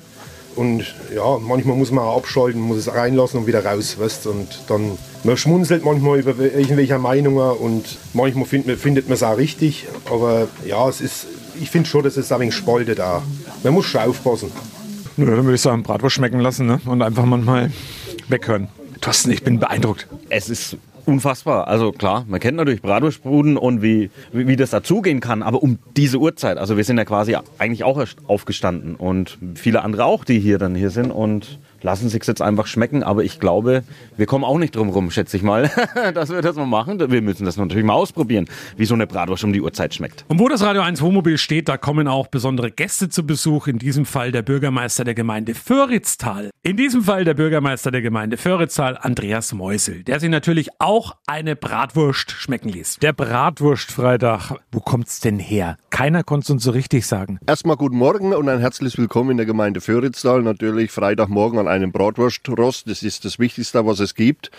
Und 0.55 0.95
ja, 1.13 1.37
manchmal 1.39 1.75
muss 1.75 1.91
man 1.91 2.05
auch 2.05 2.17
abschalten, 2.17 2.61
muss 2.61 2.77
es 2.77 2.93
reinlassen 2.93 3.41
und 3.41 3.47
wieder 3.47 3.65
raus, 3.65 3.97
weißt 3.99 4.27
Und 4.27 4.47
dann, 4.67 4.97
man 5.25 5.35
schmunzelt 5.35 5.83
manchmal 5.83 6.19
über 6.19 6.33
irgendwelche 6.39 6.97
Meinungen 6.97 7.57
und 7.57 7.97
manchmal 8.13 8.45
find, 8.45 8.65
man- 8.65 8.77
findet 8.77 9.07
man 9.09 9.15
es 9.15 9.23
auch 9.23 9.37
richtig. 9.37 9.85
Aber 10.09 10.47
ja, 10.65 10.87
es 10.87 11.01
ist, 11.01 11.27
ich 11.61 11.69
finde 11.69 11.89
schon, 11.89 12.03
dass 12.03 12.15
es 12.15 12.31
ein 12.31 12.39
wenig 12.39 12.55
spaltet 12.55 13.01
auch. 13.01 13.21
Man 13.63 13.73
muss 13.73 13.85
schon 13.85 14.01
aufpassen. 14.01 14.51
Nö, 15.17 15.25
dann 15.25 15.43
würde 15.43 15.55
ich 15.55 15.61
sagen, 15.61 15.83
Bratwurst 15.83 16.15
schmecken 16.15 16.39
lassen 16.39 16.67
ne? 16.67 16.79
und 16.85 17.01
einfach 17.01 17.25
manchmal 17.25 17.71
weghören. 18.27 18.67
Thorsten, 19.01 19.31
ich 19.31 19.43
bin 19.43 19.59
beeindruckt. 19.59 20.07
Es 20.29 20.49
ist 20.49 20.77
unfassbar. 21.05 21.67
Also 21.67 21.91
klar, 21.91 22.25
man 22.27 22.39
kennt 22.39 22.57
natürlich 22.57 22.81
Bratwurstbruden 22.81 23.57
und 23.57 23.81
wie, 23.81 24.09
wie, 24.31 24.47
wie 24.47 24.55
das 24.55 24.71
dazugehen 24.71 25.19
kann, 25.19 25.43
aber 25.43 25.61
um 25.61 25.79
diese 25.95 26.17
Uhrzeit, 26.17 26.57
also 26.57 26.77
wir 26.77 26.83
sind 26.83 26.97
ja 26.97 27.05
quasi 27.05 27.37
eigentlich 27.57 27.83
auch 27.83 27.99
erst 27.99 28.17
aufgestanden 28.27 28.95
und 28.95 29.37
viele 29.55 29.83
andere 29.83 30.05
auch, 30.05 30.23
die 30.23 30.39
hier 30.39 30.57
dann 30.57 30.75
hier 30.75 30.89
sind 30.89 31.11
und 31.11 31.59
lassen 31.85 32.09
sich 32.09 32.25
jetzt 32.25 32.41
einfach 32.41 32.65
schmecken, 32.65 33.03
aber 33.03 33.23
ich 33.23 33.39
glaube, 33.39 33.83
wir 34.17 34.25
kommen 34.25 34.43
auch 34.43 34.57
nicht 34.57 34.75
drum 34.75 34.89
rum, 34.89 35.11
schätze 35.11 35.37
ich 35.37 35.43
mal, 35.43 35.69
dass 36.15 36.29
wir 36.29 36.41
das 36.41 36.55
mal 36.55 36.65
machen. 36.65 36.99
Wir 37.11 37.21
müssen 37.21 37.45
das 37.45 37.57
natürlich 37.57 37.85
mal 37.85 37.93
ausprobieren, 37.93 38.47
wie 38.75 38.85
so 38.85 38.95
eine 38.95 39.05
Bratwurst 39.05 39.43
um 39.43 39.53
die 39.53 39.61
Uhrzeit 39.61 39.93
schmeckt. 39.93 40.25
Und 40.27 40.39
wo 40.39 40.49
das 40.49 40.63
Radio 40.63 40.81
1 40.81 41.01
Wohnmobil 41.01 41.37
steht, 41.37 41.69
da 41.69 41.77
kommen 41.77 42.07
auch 42.07 42.27
besondere 42.27 42.71
Gäste 42.71 43.09
zu 43.09 43.25
Besuch. 43.25 43.67
In 43.67 43.77
diesem 43.77 44.05
Fall 44.05 44.31
der 44.31 44.41
Bürgermeister 44.41 45.03
der 45.03 45.13
Gemeinde 45.13 45.53
Föritztal. 45.53 46.49
In 46.63 46.75
diesem 46.75 47.03
Fall 47.03 47.23
der 47.23 47.35
Bürgermeister 47.35 47.91
der 47.91 48.01
Gemeinde 48.01 48.37
Föritztal, 48.37 48.97
Andreas 48.99 49.53
Meusel, 49.53 50.03
der 50.03 50.19
sich 50.19 50.31
natürlich 50.31 50.69
auch 50.79 51.15
eine 51.27 51.55
Bratwurst 51.55 52.31
schmecken 52.31 52.69
ließ. 52.69 52.97
Der 53.03 53.13
Bratwurstfreitag, 53.13 54.55
wo 54.71 54.79
kommt's 54.79 55.19
denn 55.19 55.37
her? 55.37 55.77
Keiner 55.91 56.23
konnte 56.23 56.45
es 56.45 56.49
uns 56.49 56.63
so 56.63 56.71
richtig 56.71 57.05
sagen. 57.05 57.37
Erstmal 57.45 57.77
guten 57.77 57.97
Morgen 57.97 58.33
und 58.33 58.49
ein 58.49 58.59
herzliches 58.59 58.97
Willkommen 58.97 59.31
in 59.31 59.37
der 59.37 59.45
Gemeinde 59.45 59.81
Föritztal. 59.81 60.41
Natürlich 60.41 60.89
Freitagmorgen 60.89 61.59
an 61.59 61.74
einem 61.75 61.91
Bratwurstrost. 61.91 62.89
Das 62.89 63.03
ist 63.03 63.25
das 63.25 63.39
Wichtigste, 63.39 63.85
was 63.85 63.99
es 63.99 64.15
gibt. 64.15 64.51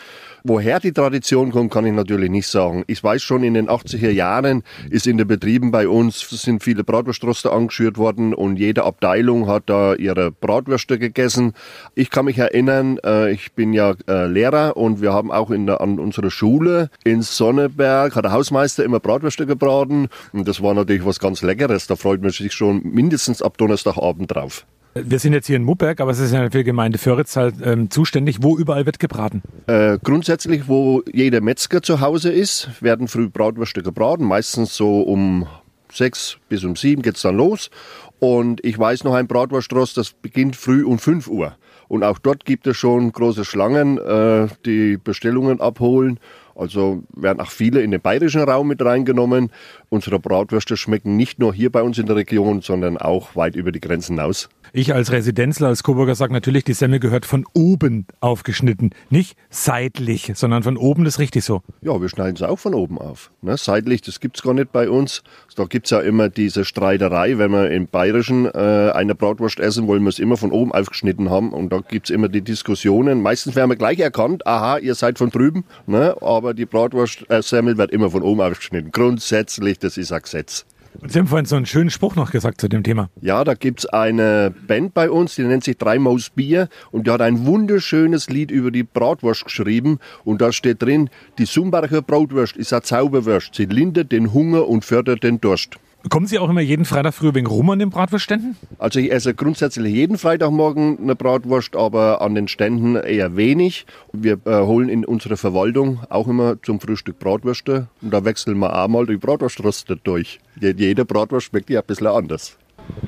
Woher 0.44 0.78
die 0.78 0.92
Tradition 0.92 1.50
kommt, 1.50 1.72
kann 1.72 1.86
ich 1.86 1.92
natürlich 1.92 2.30
nicht 2.30 2.46
sagen. 2.46 2.84
Ich 2.86 3.02
weiß 3.02 3.20
schon, 3.20 3.42
in 3.42 3.54
den 3.54 3.68
80er 3.68 4.10
Jahren 4.10 4.62
ist 4.90 5.08
in 5.08 5.18
den 5.18 5.26
Betrieben 5.26 5.72
bei 5.72 5.88
uns 5.88 6.20
sind 6.20 6.62
viele 6.62 6.84
Bratwurstroster 6.84 7.52
angeschürt 7.52 7.98
worden 7.98 8.32
und 8.32 8.56
jede 8.56 8.84
Abteilung 8.84 9.48
hat 9.48 9.64
da 9.66 9.94
ihre 9.94 10.30
Bratwürste 10.30 11.00
gegessen. 11.00 11.54
Ich 11.96 12.10
kann 12.10 12.26
mich 12.26 12.38
erinnern, 12.38 12.98
äh, 13.04 13.32
ich 13.32 13.54
bin 13.54 13.72
ja 13.72 13.94
äh, 14.06 14.26
Lehrer 14.26 14.76
und 14.76 15.00
wir 15.02 15.12
haben 15.12 15.32
auch 15.32 15.50
in 15.50 15.66
der, 15.66 15.80
an 15.80 15.98
unserer 15.98 16.30
Schule 16.30 16.90
in 17.02 17.22
Sonneberg 17.22 18.14
hat 18.14 18.24
der 18.24 18.32
Hausmeister 18.32 18.84
immer 18.84 19.00
Bratwürste 19.00 19.46
gebraten 19.46 20.08
und 20.32 20.46
das 20.46 20.62
war 20.62 20.74
natürlich 20.74 21.04
was 21.04 21.18
ganz 21.18 21.42
Leckeres. 21.42 21.88
Da 21.88 21.96
freut 21.96 22.22
man 22.22 22.30
sich 22.30 22.52
schon 22.52 22.82
mindestens 22.84 23.42
ab 23.42 23.58
Donnerstagabend 23.58 24.32
drauf. 24.32 24.64
Wir 25.04 25.18
sind 25.18 25.34
jetzt 25.34 25.46
hier 25.46 25.56
in 25.56 25.64
Mupperg, 25.64 26.00
aber 26.00 26.10
es 26.10 26.18
ist 26.18 26.32
ja 26.32 26.44
für 26.44 26.58
die 26.58 26.64
Gemeinde 26.64 26.96
Föritz 26.96 27.36
halt 27.36 27.56
ähm, 27.62 27.90
zuständig. 27.90 28.38
Wo 28.42 28.56
überall 28.56 28.86
wird 28.86 28.98
gebraten? 28.98 29.42
Äh, 29.66 29.98
grundsätzlich, 30.02 30.68
wo 30.68 31.02
jeder 31.12 31.42
Metzger 31.42 31.82
zu 31.82 32.00
Hause 32.00 32.32
ist, 32.32 32.70
werden 32.80 33.06
früh 33.06 33.28
Bratwürste 33.28 33.82
gebraten. 33.82 34.24
Meistens 34.24 34.74
so 34.74 35.02
um 35.02 35.46
sechs 35.92 36.38
bis 36.48 36.64
um 36.64 36.76
sieben 36.76 37.02
geht's 37.02 37.22
dann 37.22 37.36
los. 37.36 37.70
Und 38.18 38.64
ich 38.64 38.78
weiß 38.78 39.04
noch 39.04 39.14
ein 39.14 39.26
Bratwurstrost, 39.26 39.98
das 39.98 40.12
beginnt 40.12 40.56
früh 40.56 40.84
um 40.84 40.98
fünf 40.98 41.28
Uhr. 41.28 41.56
Und 41.88 42.02
auch 42.02 42.18
dort 42.18 42.44
gibt 42.44 42.66
es 42.66 42.76
schon 42.76 43.12
große 43.12 43.44
Schlangen, 43.44 43.98
äh, 43.98 44.48
die 44.64 44.96
Bestellungen 44.96 45.60
abholen. 45.60 46.18
Also 46.54 47.02
werden 47.14 47.40
auch 47.40 47.50
viele 47.50 47.82
in 47.82 47.90
den 47.90 48.00
bayerischen 48.00 48.40
Raum 48.42 48.68
mit 48.68 48.82
reingenommen. 48.82 49.50
Unsere 49.88 50.18
Bratwürste 50.18 50.76
schmecken 50.76 51.16
nicht 51.16 51.38
nur 51.38 51.54
hier 51.54 51.70
bei 51.70 51.82
uns 51.82 51.98
in 51.98 52.06
der 52.06 52.16
Region, 52.16 52.60
sondern 52.60 52.96
auch 52.96 53.36
weit 53.36 53.54
über 53.54 53.70
die 53.70 53.80
Grenzen 53.80 54.16
hinaus. 54.16 54.48
Ich 54.72 54.92
als 54.92 55.12
Residenzler, 55.12 55.68
als 55.68 55.82
Coburger 55.82 56.14
sage 56.14 56.32
natürlich, 56.32 56.64
die 56.64 56.72
Semmel 56.72 56.98
gehört 56.98 57.24
von 57.24 57.46
oben 57.54 58.06
aufgeschnitten. 58.20 58.90
Nicht 59.10 59.36
seitlich, 59.48 60.32
sondern 60.34 60.62
von 60.64 60.76
oben, 60.76 61.04
das 61.04 61.14
ist 61.14 61.20
richtig 61.20 61.44
so. 61.44 61.62
Ja, 61.80 62.00
wir 62.00 62.08
schneiden 62.08 62.36
es 62.36 62.42
auch 62.42 62.58
von 62.58 62.74
oben 62.74 62.98
auf. 62.98 63.30
Ne, 63.42 63.56
seitlich, 63.56 64.02
das 64.02 64.20
gibt's 64.20 64.42
gar 64.42 64.54
nicht 64.54 64.72
bei 64.72 64.90
uns. 64.90 65.22
Da 65.54 65.64
gibt's 65.64 65.90
ja 65.90 66.00
immer 66.00 66.28
diese 66.28 66.64
Streiterei, 66.64 67.38
wenn 67.38 67.52
wir 67.52 67.70
im 67.70 67.86
Bayerischen 67.86 68.46
äh, 68.46 68.90
eine 68.92 69.14
Bratwurst 69.14 69.60
essen, 69.60 69.86
wollen 69.86 70.02
wir 70.02 70.10
es 70.10 70.18
immer 70.18 70.36
von 70.36 70.50
oben 70.50 70.72
aufgeschnitten 70.72 71.30
haben. 71.30 71.52
Und 71.52 71.72
da 71.72 71.78
gibt's 71.78 72.10
immer 72.10 72.28
die 72.28 72.42
Diskussionen. 72.42 73.22
Meistens 73.22 73.54
werden 73.56 73.70
wir 73.70 73.76
gleich 73.76 74.00
erkannt, 74.00 74.46
aha, 74.46 74.78
ihr 74.78 74.94
seid 74.94 75.18
von 75.18 75.30
drüben. 75.30 75.64
Ne, 75.86 76.16
aber 76.20 76.54
die 76.54 76.66
Bratwurst-Semmel 76.66 77.74
äh, 77.74 77.78
wird 77.78 77.92
immer 77.92 78.10
von 78.10 78.22
oben 78.22 78.40
aufgeschnitten. 78.40 78.90
Grundsätzlich, 78.90 79.75
das 79.78 79.96
ist 79.96 80.12
ein 80.12 80.22
Gesetz. 80.22 80.66
Und 81.00 81.12
Sie 81.12 81.18
haben 81.18 81.26
vorhin 81.26 81.46
so 81.46 81.56
einen 81.56 81.66
schönen 81.66 81.90
Spruch 81.90 82.16
noch 82.16 82.30
gesagt 82.30 82.60
zu 82.60 82.68
dem 82.68 82.82
Thema. 82.82 83.10
Ja, 83.20 83.44
da 83.44 83.54
gibt's 83.54 83.86
eine 83.86 84.54
Band 84.66 84.94
bei 84.94 85.10
uns, 85.10 85.34
die 85.34 85.42
nennt 85.42 85.64
sich 85.64 85.76
Drei 85.76 85.98
Maus 85.98 86.30
Bier 86.30 86.68
und 86.90 87.06
die 87.06 87.10
hat 87.10 87.20
ein 87.20 87.44
wunderschönes 87.44 88.30
Lied 88.30 88.50
über 88.50 88.70
die 88.70 88.82
Bratwurst 88.82 89.44
geschrieben 89.44 89.98
und 90.24 90.40
da 90.40 90.52
steht 90.52 90.82
drin, 90.82 91.10
die 91.38 91.44
Sumbacher 91.44 92.02
Bratwurst 92.02 92.56
ist 92.56 92.72
eine 92.72 92.82
Zauberwurst, 92.82 93.54
sie 93.54 93.66
lindert 93.66 94.12
den 94.12 94.32
Hunger 94.32 94.68
und 94.68 94.84
fördert 94.84 95.22
den 95.22 95.40
Durst. 95.40 95.76
Kommen 96.08 96.26
Sie 96.26 96.38
auch 96.38 96.48
immer 96.48 96.60
jeden 96.60 96.84
Freitag 96.84 97.14
früh 97.14 97.34
wegen 97.34 97.46
rum 97.46 97.70
an 97.70 97.78
den 97.78 97.90
Bratwurstständen? 97.90 98.56
Also 98.78 99.00
ich 99.00 99.10
esse 99.10 99.34
grundsätzlich 99.34 99.92
jeden 99.92 100.18
Freitagmorgen 100.18 100.98
eine 101.00 101.16
Bratwurst, 101.16 101.74
aber 101.74 102.20
an 102.22 102.34
den 102.34 102.48
Ständen 102.48 102.96
eher 102.96 103.36
wenig. 103.36 103.86
Wir 104.12 104.38
äh, 104.44 104.60
holen 104.60 104.88
in 104.88 105.04
unserer 105.04 105.36
Verwaltung 105.36 106.00
auch 106.08 106.28
immer 106.28 106.62
zum 106.62 106.80
Frühstück 106.80 107.18
Bratwürste 107.18 107.88
und 108.02 108.12
da 108.12 108.24
wechseln 108.24 108.58
wir 108.58 108.76
auch 108.76 108.88
mal 108.88 109.06
die 109.06 109.16
Bratwurströste 109.16 109.96
durch. 109.96 110.38
Jede 110.60 111.04
Bratwurst 111.04 111.48
schmeckt 111.48 111.70
ja 111.70 111.80
ein 111.80 111.86
bisschen 111.86 112.06
anders. 112.06 112.56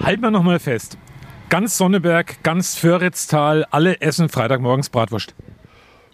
Halten 0.02 0.22
wir 0.22 0.30
nochmal 0.30 0.58
fest. 0.58 0.98
Ganz 1.50 1.78
Sonneberg, 1.78 2.42
ganz 2.42 2.74
Föritztal, 2.74 3.64
alle 3.70 4.00
essen 4.00 4.28
Freitagmorgens 4.28 4.88
Bratwurst. 4.88 5.34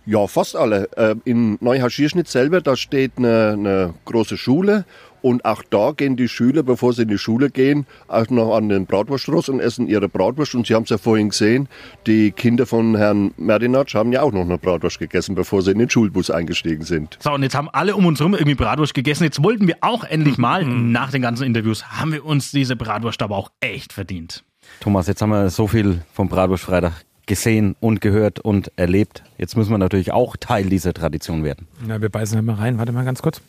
Ja, 0.07 0.27
fast 0.27 0.55
alle. 0.55 0.91
Äh, 0.99 1.15
in 1.25 1.57
Neuhaschierschnitt 1.61 2.29
selber, 2.29 2.61
da 2.61 2.77
steht 2.77 3.13
eine, 3.17 3.53
eine 3.53 3.95
große 4.05 4.37
Schule 4.37 4.85
und 5.25 5.47
auch 5.47 5.63
da 5.71 5.93
gehen 5.93 6.17
die 6.17 6.29
Schüler, 6.29 6.63
bevor 6.63 6.93
sie 6.93 7.03
in 7.03 7.09
die 7.09 7.17
Schule 7.17 7.49
gehen, 7.49 7.87
auch 8.09 8.29
noch 8.29 8.55
an 8.55 8.69
den 8.69 8.85
Bratwurstrost 8.85 9.49
und 9.49 9.59
essen 9.59 9.89
ihre 9.89 10.07
Bratwurst. 10.07 10.55
Und 10.55 10.67
Sie 10.67 10.75
haben 10.75 10.83
es 10.83 10.91
ja 10.91 10.99
vorhin 10.99 11.31
gesehen, 11.31 11.67
die 12.07 12.31
Kinder 12.31 12.67
von 12.67 12.95
Herrn 12.95 13.33
Merdinatsch 13.39 13.95
haben 13.95 14.13
ja 14.13 14.21
auch 14.21 14.33
noch 14.33 14.43
eine 14.43 14.59
Bratwurst 14.59 14.99
gegessen, 14.99 15.35
bevor 15.35 15.63
sie 15.63 15.71
in 15.71 15.79
den 15.79 15.89
Schulbus 15.89 16.31
eingestiegen 16.31 16.85
sind. 16.85 17.17
So, 17.23 17.33
und 17.33 17.43
jetzt 17.43 17.55
haben 17.55 17.71
alle 17.71 17.97
um 17.97 18.05
uns 18.05 18.19
herum 18.19 18.35
irgendwie 18.35 18.55
Bratwurst 18.55 18.93
gegessen. 18.93 19.25
Jetzt 19.25 19.43
wollten 19.43 19.67
wir 19.67 19.77
auch 19.81 20.05
endlich 20.05 20.37
mal, 20.37 20.63
nach 20.67 21.11
den 21.11 21.23
ganzen 21.23 21.45
Interviews, 21.45 21.87
haben 21.87 22.13
wir 22.13 22.23
uns 22.27 22.51
diese 22.51 22.77
Bratwurst 22.77 23.23
aber 23.23 23.39
auch 23.39 23.51
echt 23.61 23.95
verdient. 23.95 24.45
Thomas, 24.81 25.07
jetzt 25.07 25.23
haben 25.23 25.31
wir 25.31 25.49
so 25.49 25.67
viel 25.67 26.03
vom 26.13 26.29
Bratwurstfreitag 26.29 26.93
gesehen 27.25 27.77
und 27.81 28.03
gehört 28.03 28.41
und 28.41 28.71
erlebt. 28.77 29.23
Jetzt 29.39 29.57
müssen 29.57 29.71
wir 29.71 29.79
natürlich 29.79 30.13
auch 30.13 30.37
Teil 30.37 30.67
dieser 30.67 30.93
Tradition 30.93 31.45
werden. 31.45 31.67
Na, 31.87 32.03
wir 32.03 32.11
beißen 32.11 32.45
mal 32.45 32.57
rein. 32.57 32.77
Warte 32.77 32.93
mal 32.93 33.07
ganz 33.07 33.23
kurz. 33.23 33.41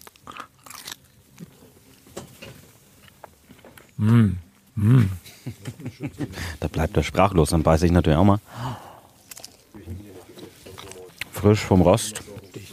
Mm. 3.98 4.32
Mm. 4.76 5.10
Da 6.60 6.68
bleibt 6.68 6.98
er 6.98 7.04
sprachlos, 7.04 7.50
dann 7.50 7.64
beiße 7.64 7.86
ich 7.86 7.92
natürlich 7.92 8.18
auch 8.18 8.26
mal. 8.26 8.40
Frisch 11.32 11.60
vom 11.60 11.82
Rost. 11.82 12.22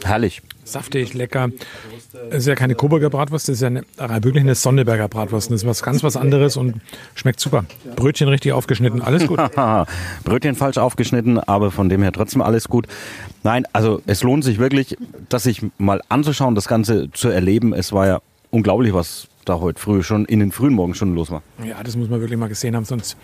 Herrlich. 0.04 0.42
Saftig, 0.64 1.12
lecker. 1.12 1.50
Es 2.30 2.38
ist 2.38 2.46
ja 2.46 2.54
keine 2.54 2.74
Coburger 2.74 3.10
Bratwurst, 3.10 3.48
das 3.48 3.56
ist 3.56 3.62
ja 3.62 3.68
eine, 3.68 3.84
wirklich 4.24 4.42
eine 4.42 4.54
Sonneberger 4.54 5.08
Bratwurst. 5.08 5.50
Das 5.50 5.62
ist 5.62 5.66
was 5.66 5.82
ganz 5.82 6.02
was 6.02 6.16
anderes 6.16 6.56
und 6.56 6.80
schmeckt 7.14 7.40
super. 7.40 7.64
Brötchen 7.96 8.28
richtig 8.28 8.52
aufgeschnitten, 8.52 9.02
alles 9.02 9.26
gut. 9.26 9.38
Brötchen 10.24 10.54
falsch 10.54 10.78
aufgeschnitten, 10.78 11.38
aber 11.38 11.70
von 11.70 11.88
dem 11.88 12.02
her 12.02 12.12
trotzdem 12.12 12.42
alles 12.42 12.68
gut. 12.68 12.86
Nein, 13.42 13.66
also 13.72 14.02
es 14.06 14.22
lohnt 14.22 14.44
sich 14.44 14.58
wirklich, 14.58 14.96
das 15.28 15.42
sich 15.42 15.62
mal 15.78 16.00
anzuschauen, 16.08 16.54
das 16.54 16.68
Ganze 16.68 17.10
zu 17.10 17.28
erleben. 17.28 17.74
Es 17.74 17.92
war 17.92 18.06
ja 18.06 18.20
unglaublich, 18.50 18.94
was 18.94 19.28
da 19.44 19.60
heute 19.60 19.80
früh 19.80 20.02
schon 20.02 20.24
in 20.24 20.40
den 20.40 20.52
frühen 20.52 20.74
Morgenstunden 20.74 21.16
los 21.16 21.30
war. 21.30 21.42
Ja, 21.64 21.82
das 21.82 21.96
muss 21.96 22.08
man 22.08 22.20
wirklich 22.20 22.38
mal 22.38 22.48
gesehen 22.48 22.76
haben, 22.76 22.84
sonst 22.84 23.16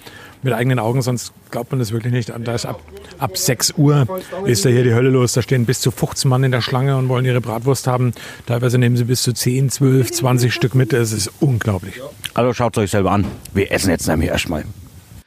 mit 0.43 0.53
eigenen 0.53 0.79
Augen, 0.79 1.03
sonst 1.03 1.33
glaubt 1.51 1.71
man 1.71 1.79
das 1.79 1.93
wirklich 1.93 2.13
nicht. 2.13 2.33
Da 2.45 2.55
ist 2.55 2.67
ab, 2.67 2.81
ab 3.19 3.37
6 3.37 3.75
Uhr 3.77 4.07
ist 4.45 4.65
da 4.65 4.69
hier 4.69 4.85
die 4.85 4.95
Hölle 4.95 5.11
los. 5.11 5.33
Da 5.33 5.43
stehen 5.43 5.67
bis 5.67 5.81
zu 5.81 5.91
15 5.91 6.29
Mann 6.29 6.45
in 6.45 6.53
der 6.53 6.61
Schlange 6.61 6.97
und 6.97 7.09
wollen 7.09 7.25
ihre 7.25 7.41
Bratwurst 7.41 7.87
haben. 7.87 8.13
Teilweise 8.47 8.79
nehmen 8.79 8.97
sie 8.97 9.05
bis 9.05 9.23
zu 9.23 9.33
10, 9.33 9.71
12, 9.71 10.13
20 10.13 10.55
Stück 10.55 10.75
mit. 10.75 10.93
Es 10.93 11.13
ist 11.13 11.31
unglaublich. 11.41 12.01
Also 12.35 12.53
schaut 12.53 12.77
es 12.77 12.85
euch 12.85 12.91
selber 12.91 13.13
an. 13.13 13.25
Wir 13.53 13.71
essen 13.73 13.91
jetzt 13.91 14.07
nämlich 14.07 14.29
erstmal. 14.29 14.65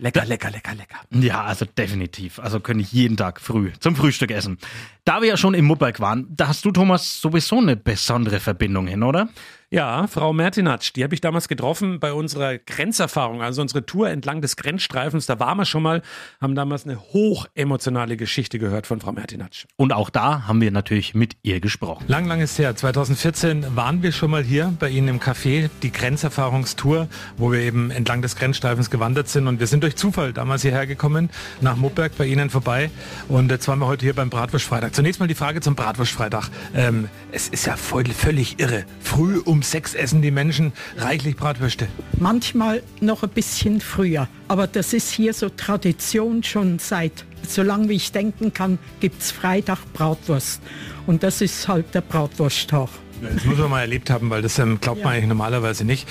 Lecker, 0.01 0.25
lecker, 0.25 0.50
lecker, 0.50 0.74
lecker. 0.74 0.98
Ja, 1.12 1.43
also 1.43 1.63
definitiv. 1.65 2.39
Also 2.39 2.60
könnte 2.60 2.81
ich 2.81 2.91
jeden 2.91 3.17
Tag 3.17 3.39
früh 3.39 3.71
zum 3.79 3.95
Frühstück 3.95 4.31
essen. 4.31 4.57
Da 5.05 5.21
wir 5.21 5.27
ja 5.27 5.38
schon 5.38 5.53
im 5.53 5.65
Mupperg 5.65 6.00
waren, 6.00 6.25
da 6.31 6.48
hast 6.48 6.65
du, 6.65 6.71
Thomas, 6.71 7.21
sowieso 7.21 7.60
eine 7.60 7.75
besondere 7.75 8.39
Verbindung 8.39 8.88
hin, 8.88 9.03
oder? 9.03 9.29
Ja, 9.74 10.06
Frau 10.08 10.34
Mertinatsch, 10.34 10.92
die 10.98 11.04
habe 11.06 11.16
ich 11.16 11.22
damals 11.22 11.48
getroffen 11.48 12.01
bei 12.01 12.12
unserer 12.12 12.58
Grenzerfahrung, 12.58 13.42
also 13.42 13.62
unsere 13.62 13.86
Tour 13.86 14.10
entlang 14.10 14.42
des 14.42 14.58
Grenzstreifens. 14.58 15.28
Da 15.28 15.40
waren 15.40 15.58
wir 15.58 15.63
schon 15.63 15.82
mal, 15.82 16.01
haben 16.42 16.56
damals 16.56 16.84
eine 16.84 17.00
hochemotionale 17.00 18.18
Geschichte 18.18 18.60
gehört 18.60 18.86
von 18.86 19.00
Frau 19.00 19.13
Mertinatsch. 19.13 19.68
Und 19.78 19.94
auch 19.94 20.10
da 20.10 20.46
haben 20.46 20.60
wir 20.60 20.72
natürlich 20.72 21.16
mit 21.16 21.38
ihr 21.42 21.62
gesprochen. 21.62 22.04
Lang, 22.10 22.25
lang 22.25 22.42
ist 22.42 22.60
her. 22.60 22.75
2014 22.75 23.74
waren 23.74 24.04
wir 24.04 24.12
schon 24.12 24.32
mal 24.32 24.44
hier 24.44 24.74
bei 24.78 24.90
Ihnen 24.90 25.08
im 25.08 25.20
Café, 25.22 25.70
die 25.82 25.94
Grenzerfahrungstour, 25.94 27.08
wo 27.38 27.54
wir 27.54 27.62
eben 27.62 27.92
entlang 27.92 28.22
des 28.22 28.36
Grenzstreifens 28.36 28.90
gewandert 28.90 29.30
sind. 29.30 29.48
Und 29.48 29.62
wir 29.62 29.68
sind 29.68 29.84
durch 29.84 29.96
Zufall 29.96 30.34
damals 30.34 30.63
hierher 30.63 30.86
gekommen, 30.86 31.30
nach 31.62 31.78
Mupperg 31.78 32.18
bei 32.18 32.25
Ihnen 32.25 32.50
vorbei. 32.50 32.92
Und 33.30 33.50
jetzt 33.50 33.70
waren 33.70 33.80
wir 33.80 33.88
heute 33.88 34.04
hier 34.04 34.16
beim 34.16 34.30
Bratwurstfreitag. 34.30 34.94
Zunächst 34.94 35.22
mal 35.22 35.28
die 35.28 35.34
Frage 35.34 35.62
zum 35.62 35.75
Bratwurstfreitag. 35.75 36.50
Ähm, 36.75 37.08
es 37.32 37.48
ist 37.48 37.68
ja 37.68 37.78
voll, 37.78 38.04
völlig 38.08 38.60
irre. 38.60 38.84
Früh 39.00 39.40
um 39.40 39.61
sechs 39.62 39.94
essen 39.94 40.22
die 40.22 40.32
Menschen 40.32 40.74
reichlich 40.98 41.36
Bratwürste. 41.36 41.88
Manchmal 42.20 42.84
noch 43.00 43.24
ein 43.24 43.30
bisschen 43.30 43.82
früher. 43.82 44.27
Aber 44.48 44.68
das 44.68 44.94
ist 44.94 45.12
hier 45.12 45.34
so 45.34 45.50
Tradition 45.50 46.44
schon 46.44 46.80
seit, 46.80 47.25
solange 47.48 47.89
wie 47.89 47.96
ich 47.96 48.12
denken 48.12 48.53
kann, 48.53 48.80
gibt 49.00 49.22
es 49.22 49.32
Freitag 49.32 49.80
Bratwurst. 49.94 50.62
Und 51.08 51.24
das 51.24 51.41
ist 51.41 51.68
halt 51.68 51.94
der 51.94 52.01
Bratwursttag. 52.01 52.89
Das 53.22 53.46
muss 53.46 53.58
man 53.58 53.70
mal 53.70 53.82
erlebt 53.82 54.10
haben, 54.10 54.30
weil 54.30 54.41
das 54.41 54.58
ähm, 54.58 54.80
glaubt 54.82 55.03
man 55.03 55.13
eigentlich 55.13 55.27
normalerweise 55.27 55.86
nicht. 55.86 56.08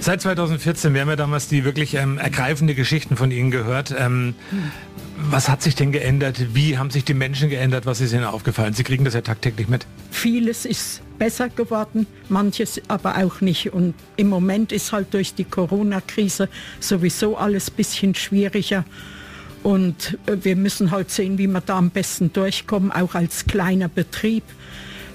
Seit 0.00 0.20
2014, 0.20 0.92
wir 0.92 1.02
haben 1.02 1.08
ja 1.08 1.16
damals 1.16 1.46
die 1.46 1.64
wirklich 1.64 1.94
ähm, 1.94 2.18
ergreifende 2.18 2.74
Geschichten 2.74 3.16
von 3.16 3.30
Ihnen 3.30 3.50
gehört. 3.50 3.94
Ähm, 3.96 4.34
was 5.20 5.48
hat 5.48 5.62
sich 5.62 5.74
denn 5.74 5.92
geändert? 5.92 6.54
Wie 6.54 6.78
haben 6.78 6.90
sich 6.90 7.04
die 7.04 7.14
Menschen 7.14 7.50
geändert? 7.50 7.86
Was 7.86 8.00
ist 8.00 8.12
Ihnen 8.12 8.24
aufgefallen? 8.24 8.72
Sie 8.74 8.84
kriegen 8.84 9.04
das 9.04 9.14
ja 9.14 9.20
tagtäglich 9.20 9.68
mit. 9.68 9.86
Vieles 10.10 10.64
ist 10.64 11.02
besser 11.18 11.48
geworden, 11.48 12.06
manches 12.28 12.80
aber 12.88 13.16
auch 13.18 13.40
nicht. 13.40 13.72
Und 13.72 13.94
im 14.16 14.28
Moment 14.28 14.72
ist 14.72 14.92
halt 14.92 15.12
durch 15.12 15.34
die 15.34 15.44
Corona-Krise 15.44 16.48
sowieso 16.80 17.36
alles 17.36 17.70
ein 17.70 17.74
bisschen 17.74 18.14
schwieriger. 18.14 18.84
Und 19.62 20.18
äh, 20.26 20.36
wir 20.42 20.56
müssen 20.56 20.90
halt 20.92 21.10
sehen, 21.10 21.36
wie 21.38 21.48
wir 21.48 21.60
da 21.60 21.78
am 21.78 21.90
besten 21.90 22.32
durchkommen, 22.32 22.92
auch 22.92 23.14
als 23.14 23.46
kleiner 23.46 23.88
Betrieb 23.88 24.44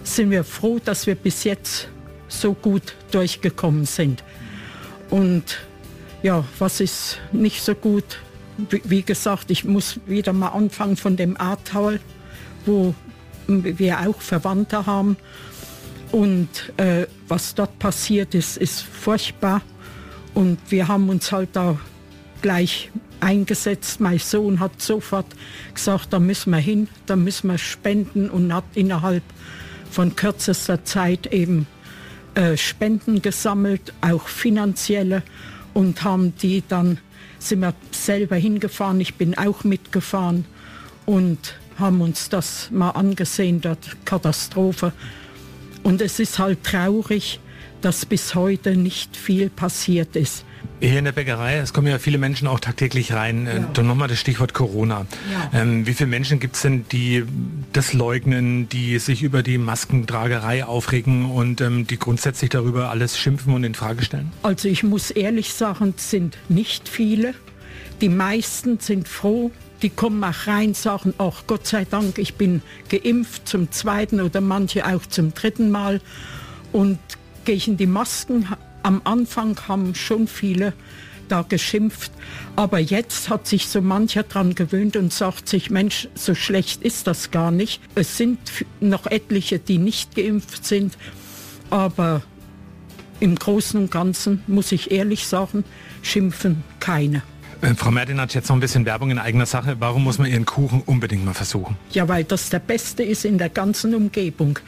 sind 0.03 0.31
wir 0.31 0.43
froh, 0.43 0.79
dass 0.83 1.07
wir 1.07 1.15
bis 1.15 1.45
jetzt 1.45 1.87
so 2.27 2.53
gut 2.53 2.95
durchgekommen 3.11 3.85
sind. 3.85 4.23
Und 5.09 5.59
ja, 6.23 6.43
was 6.59 6.81
ist 6.81 7.19
nicht 7.31 7.61
so 7.61 7.73
gut? 7.73 8.19
Wie, 8.57 9.01
gesagt, 9.01 9.51
ich 9.51 9.63
muss 9.63 9.99
wieder 10.05 10.33
mal 10.33 10.49
anfangen 10.49 10.95
von 10.95 11.15
dem 11.15 11.39
Ahrtal, 11.39 11.99
wo 12.65 12.93
wir 13.47 13.99
auch 13.99 14.21
Verwandte 14.21 14.85
haben. 14.85 15.17
Und 16.11 16.73
äh, 16.77 17.07
was 17.27 17.55
dort 17.55 17.79
passiert 17.79 18.35
ist, 18.35 18.57
ist 18.57 18.81
furchtbar. 18.81 19.61
Und 20.33 20.59
wir 20.69 20.87
haben 20.87 21.09
uns 21.09 21.31
halt 21.31 21.49
da 21.53 21.77
gleich 22.41 22.91
eingesetzt. 23.19 23.99
Mein 23.99 24.19
Sohn 24.19 24.59
hat 24.59 24.81
sofort 24.81 25.25
gesagt, 25.73 26.13
da 26.13 26.19
müssen 26.19 26.51
wir 26.51 26.59
hin, 26.59 26.87
da 27.05 27.15
müssen 27.15 27.49
wir 27.49 27.57
spenden 27.57 28.29
und 28.29 28.53
hat 28.53 28.65
innerhalb 28.75 29.23
von 29.89 30.15
kürzester 30.15 30.83
Zeit 30.83 31.27
eben 31.27 31.67
äh, 32.35 32.57
Spenden 32.57 33.21
gesammelt, 33.21 33.93
auch 34.01 34.27
finanzielle 34.27 35.23
und 35.73 36.03
haben 36.03 36.35
die 36.37 36.63
dann, 36.67 36.99
sind 37.39 37.61
wir 37.61 37.73
selber 37.91 38.35
hingefahren, 38.35 39.01
ich 39.01 39.15
bin 39.15 39.37
auch 39.37 39.63
mitgefahren 39.63 40.45
und 41.05 41.55
haben 41.77 42.01
uns 42.01 42.29
das 42.29 42.69
mal 42.71 42.91
angesehen, 42.91 43.61
dort 43.61 44.05
Katastrophe. 44.05 44.93
Und 45.81 46.01
es 46.01 46.19
ist 46.19 46.39
halt 46.39 46.63
traurig, 46.63 47.39
dass 47.83 48.05
bis 48.05 48.33
heute 48.33 48.75
nicht 48.77 49.17
viel 49.17 49.49
passiert 49.49 50.15
ist. 50.15 50.45
Hier 50.79 50.99
in 50.99 51.05
der 51.05 51.11
Bäckerei, 51.11 51.57
es 51.57 51.73
kommen 51.73 51.87
ja 51.87 51.99
viele 51.99 52.17
Menschen 52.17 52.47
auch 52.47 52.59
tagtäglich 52.59 53.13
rein. 53.13 53.45
Ja. 53.45 53.59
Dann 53.73 53.87
nochmal 53.87 54.07
das 54.07 54.19
Stichwort 54.19 54.53
Corona. 54.53 55.05
Ja. 55.31 55.61
Ähm, 55.61 55.85
wie 55.85 55.93
viele 55.93 56.09
Menschen 56.09 56.39
gibt 56.39 56.55
es 56.55 56.61
denn, 56.61 56.85
die 56.91 57.23
das 57.73 57.93
leugnen, 57.93 58.69
die 58.69 58.99
sich 58.99 59.21
über 59.23 59.43
die 59.43 59.57
Maskentragerei 59.57 60.65
aufregen 60.65 61.29
und 61.29 61.61
ähm, 61.61 61.87
die 61.87 61.99
grundsätzlich 61.99 62.49
darüber 62.49 62.89
alles 62.89 63.17
schimpfen 63.17 63.53
und 63.53 63.63
in 63.63 63.75
Frage 63.75 64.03
stellen? 64.03 64.31
Also 64.43 64.67
ich 64.69 64.83
muss 64.83 65.11
ehrlich 65.11 65.53
sagen, 65.53 65.93
es 65.97 66.09
sind 66.09 66.37
nicht 66.49 66.87
viele. 66.87 67.33
Die 68.01 68.09
meisten 68.09 68.79
sind 68.79 69.07
froh, 69.07 69.51
die 69.81 69.89
kommen 69.89 70.23
auch 70.23 70.47
rein, 70.47 70.73
sagen, 70.73 71.13
ach 71.17 71.43
Gott 71.47 71.67
sei 71.67 71.85
Dank, 71.85 72.17
ich 72.17 72.35
bin 72.35 72.61
geimpft 72.89 73.47
zum 73.47 73.71
zweiten 73.71 74.21
oder 74.21 74.41
manche 74.41 74.85
auch 74.85 75.05
zum 75.05 75.33
dritten 75.33 75.71
Mal 75.71 76.01
und 76.71 76.99
gegen 77.45 77.77
die 77.77 77.87
Masken 77.87 78.47
am 78.83 79.01
Anfang 79.03 79.57
haben 79.67 79.95
schon 79.95 80.27
viele 80.27 80.73
da 81.29 81.41
geschimpft, 81.41 82.11
aber 82.55 82.79
jetzt 82.79 83.29
hat 83.29 83.47
sich 83.47 83.67
so 83.67 83.81
mancher 83.81 84.23
dran 84.23 84.55
gewöhnt 84.55 84.97
und 84.97 85.13
sagt 85.13 85.47
sich, 85.47 85.69
Mensch, 85.69 86.09
so 86.15 86.35
schlecht 86.35 86.83
ist 86.83 87.07
das 87.07 87.31
gar 87.31 87.49
nicht. 87.49 87.81
Es 87.95 88.17
sind 88.17 88.39
noch 88.81 89.07
etliche, 89.07 89.57
die 89.57 89.77
nicht 89.77 90.15
geimpft 90.15 90.65
sind, 90.65 90.97
aber 91.69 92.21
im 93.19 93.35
Großen 93.35 93.79
und 93.79 93.91
Ganzen, 93.91 94.43
muss 94.47 94.71
ich 94.71 94.91
ehrlich 94.91 95.25
sagen, 95.25 95.63
schimpfen 96.01 96.63
keine. 96.79 97.23
Äh, 97.63 97.75
Frau 97.75 97.91
Mertin 97.91 98.19
hat 98.19 98.33
jetzt 98.33 98.49
noch 98.49 98.57
ein 98.57 98.59
bisschen 98.59 98.85
Werbung 98.85 99.09
in 99.09 99.19
eigener 99.19 99.45
Sache. 99.45 99.77
Warum 99.79 100.03
muss 100.03 100.17
man 100.17 100.29
Ihren 100.29 100.45
Kuchen 100.45 100.81
unbedingt 100.85 101.23
mal 101.23 101.33
versuchen? 101.33 101.77
Ja, 101.91 102.07
weil 102.09 102.25
das 102.25 102.49
der 102.49 102.59
beste 102.59 103.03
ist 103.03 103.23
in 103.23 103.37
der 103.37 103.49
ganzen 103.49 103.95
Umgebung. 103.95 104.59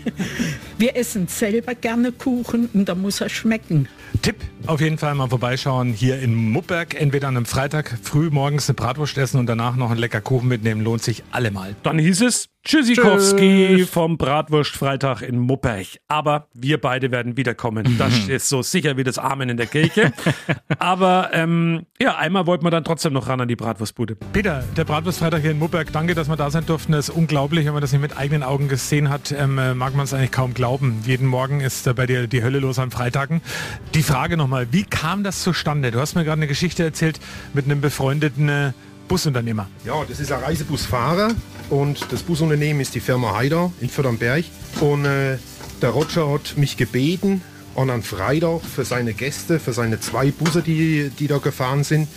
Wir 0.78 0.96
essen 0.96 1.28
selber 1.28 1.74
gerne 1.74 2.12
Kuchen 2.12 2.68
und 2.74 2.88
da 2.88 2.94
muss 2.94 3.22
er 3.22 3.30
schmecken. 3.30 3.88
Tipp, 4.20 4.36
auf 4.66 4.82
jeden 4.82 4.98
Fall 4.98 5.14
mal 5.14 5.28
vorbeischauen 5.28 5.94
hier 5.94 6.20
in 6.20 6.34
Muppberg. 6.34 7.00
Entweder 7.00 7.28
an 7.28 7.36
einem 7.38 7.46
Freitag 7.46 7.98
früh 8.02 8.28
morgens 8.28 8.68
eine 8.68 8.74
Bratwurst 8.74 9.16
essen 9.16 9.40
und 9.40 9.46
danach 9.46 9.76
noch 9.76 9.90
einen 9.90 9.98
lecker 9.98 10.20
Kuchen 10.20 10.48
mitnehmen. 10.48 10.82
Lohnt 10.82 11.02
sich 11.02 11.22
allemal. 11.30 11.74
Dann 11.82 11.98
hieß 11.98 12.20
es 12.20 12.48
Tschüssikowski 12.66 13.76
Tschüss. 13.76 13.90
vom 13.90 14.18
Bratwurstfreitag 14.18 15.22
in 15.22 15.38
Mupperg. 15.38 15.86
Aber 16.08 16.48
wir 16.52 16.80
beide 16.80 17.12
werden 17.12 17.36
wiederkommen. 17.36 17.96
Das 17.96 18.26
ist 18.26 18.48
so 18.48 18.60
sicher 18.60 18.96
wie 18.96 19.04
das 19.04 19.18
Amen 19.18 19.48
in 19.48 19.56
der 19.56 19.66
Kirche. 19.66 20.12
Aber 20.80 21.30
ähm, 21.32 21.86
ja, 22.00 22.16
einmal 22.16 22.48
wollten 22.48 22.66
wir 22.66 22.72
dann 22.72 22.82
trotzdem 22.82 23.12
noch 23.12 23.28
ran 23.28 23.40
an 23.40 23.46
die 23.46 23.54
Bratwurstbude. 23.54 24.16
Peter, 24.32 24.64
der 24.76 24.82
Bratwurstfreitag 24.82 25.42
hier 25.42 25.52
in 25.52 25.60
Mupperg, 25.60 25.92
danke, 25.92 26.16
dass 26.16 26.28
wir 26.28 26.34
da 26.34 26.50
sein 26.50 26.66
durften. 26.66 26.90
Das 26.90 27.08
ist 27.08 27.14
unglaublich, 27.14 27.66
wenn 27.66 27.72
man 27.72 27.82
das 27.82 27.92
nicht 27.92 28.00
mit 28.00 28.18
eigenen 28.18 28.42
Augen 28.42 28.66
gesehen 28.66 29.10
hat, 29.10 29.30
ähm, 29.30 29.58
äh, 29.58 29.72
mag 29.72 29.94
man 29.94 30.02
es 30.02 30.12
eigentlich 30.12 30.32
kaum 30.32 30.52
glauben. 30.52 31.02
Jeden 31.06 31.28
Morgen 31.28 31.60
ist 31.60 31.86
äh, 31.86 31.94
bei 31.94 32.06
dir 32.06 32.26
die 32.26 32.42
Hölle 32.42 32.58
los 32.58 32.80
an 32.80 32.90
Freitagen. 32.90 33.42
Die 33.94 34.02
Frage 34.02 34.36
nochmal, 34.36 34.66
wie 34.72 34.82
kam 34.82 35.22
das 35.22 35.44
zustande? 35.44 35.92
Du 35.92 36.00
hast 36.00 36.16
mir 36.16 36.24
gerade 36.24 36.40
eine 36.40 36.48
Geschichte 36.48 36.82
erzählt 36.82 37.20
mit 37.54 37.66
einem 37.66 37.80
befreundeten 37.80 38.48
äh, 38.48 38.72
Busunternehmer. 39.06 39.68
Ja, 39.84 40.02
das 40.08 40.18
ist 40.18 40.32
ein 40.32 40.42
Reisebusfahrer 40.42 41.30
und 41.70 42.12
das 42.12 42.22
Busunternehmen 42.22 42.80
ist 42.80 42.94
die 42.94 43.00
Firma 43.00 43.34
Haider 43.34 43.72
in 43.80 43.88
Fördernberg. 43.88 44.44
Und 44.80 45.04
äh, 45.04 45.38
der 45.82 45.90
Roger 45.90 46.30
hat 46.30 46.56
mich 46.56 46.76
gebeten, 46.76 47.42
an 47.74 47.90
einem 47.90 48.02
Freitag 48.02 48.62
für 48.62 48.84
seine 48.84 49.12
Gäste, 49.12 49.58
für 49.60 49.72
seine 49.72 50.00
zwei 50.00 50.30
Busse, 50.30 50.62
die, 50.62 51.10
die 51.18 51.26
da 51.26 51.38
gefahren 51.38 51.84
sind, 51.84 52.08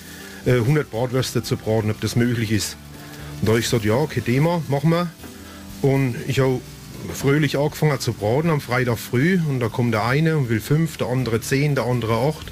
äh, 0.45 0.53
100 0.53 0.89
Bratwürste 0.89 1.43
zu 1.43 1.57
braten, 1.57 1.91
ob 1.91 1.99
das 1.99 2.15
möglich 2.15 2.51
ist. 2.51 2.77
Und 3.41 3.47
da 3.47 3.51
habe 3.51 3.59
ich 3.59 3.65
gesagt, 3.65 3.85
ja, 3.85 3.95
okay, 3.95 4.21
Thema, 4.21 4.61
machen 4.67 4.91
wir. 4.91 5.09
Und 5.81 6.15
ich 6.27 6.39
habe 6.39 6.61
fröhlich 7.13 7.57
angefangen 7.57 7.99
zu 7.99 8.13
braten 8.13 8.49
am 8.49 8.61
Freitag 8.61 8.99
früh 8.99 9.39
und 9.49 9.59
da 9.59 9.69
kommt 9.69 9.93
der 9.93 10.05
eine 10.05 10.37
und 10.37 10.49
will 10.49 10.59
fünf, 10.59 10.97
der 10.97 11.07
andere 11.07 11.41
zehn, 11.41 11.75
der 11.75 11.85
andere 11.85 12.17
acht 12.17 12.51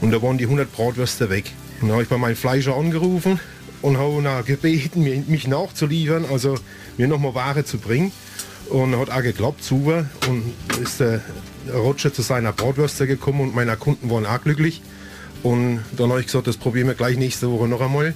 und 0.00 0.12
da 0.12 0.22
waren 0.22 0.38
die 0.38 0.44
100 0.44 0.72
Bratwürste 0.72 1.28
weg. 1.30 1.52
Und 1.80 1.88
dann 1.88 1.92
habe 1.92 2.04
ich 2.04 2.08
bei 2.08 2.18
meinem 2.18 2.36
Fleischer 2.36 2.76
angerufen 2.76 3.40
und 3.82 3.98
habe 3.98 4.12
ihn 4.12 4.44
gebeten, 4.44 5.02
mich 5.28 5.46
nachzuliefern, 5.46 6.24
also 6.30 6.56
mir 6.96 7.08
nochmal 7.08 7.34
Ware 7.34 7.64
zu 7.64 7.78
bringen. 7.78 8.12
Und 8.68 8.96
hat 8.96 9.10
auch 9.10 9.22
geklappt, 9.22 9.64
super. 9.64 10.06
Und 10.28 10.54
ist 10.80 11.00
der 11.00 11.20
Roger 11.74 12.12
zu 12.12 12.22
seiner 12.22 12.52
Bratwürste 12.52 13.06
gekommen 13.06 13.40
und 13.40 13.54
meine 13.54 13.76
Kunden 13.76 14.10
waren 14.10 14.26
auch 14.26 14.40
glücklich. 14.40 14.80
Und 15.42 15.80
dann 15.96 16.10
habe 16.10 16.20
ich 16.20 16.26
gesagt, 16.26 16.46
das 16.46 16.56
probieren 16.56 16.86
wir 16.86 16.94
gleich 16.94 17.16
nächste 17.16 17.50
Woche 17.50 17.66
noch 17.66 17.80
einmal. 17.80 18.14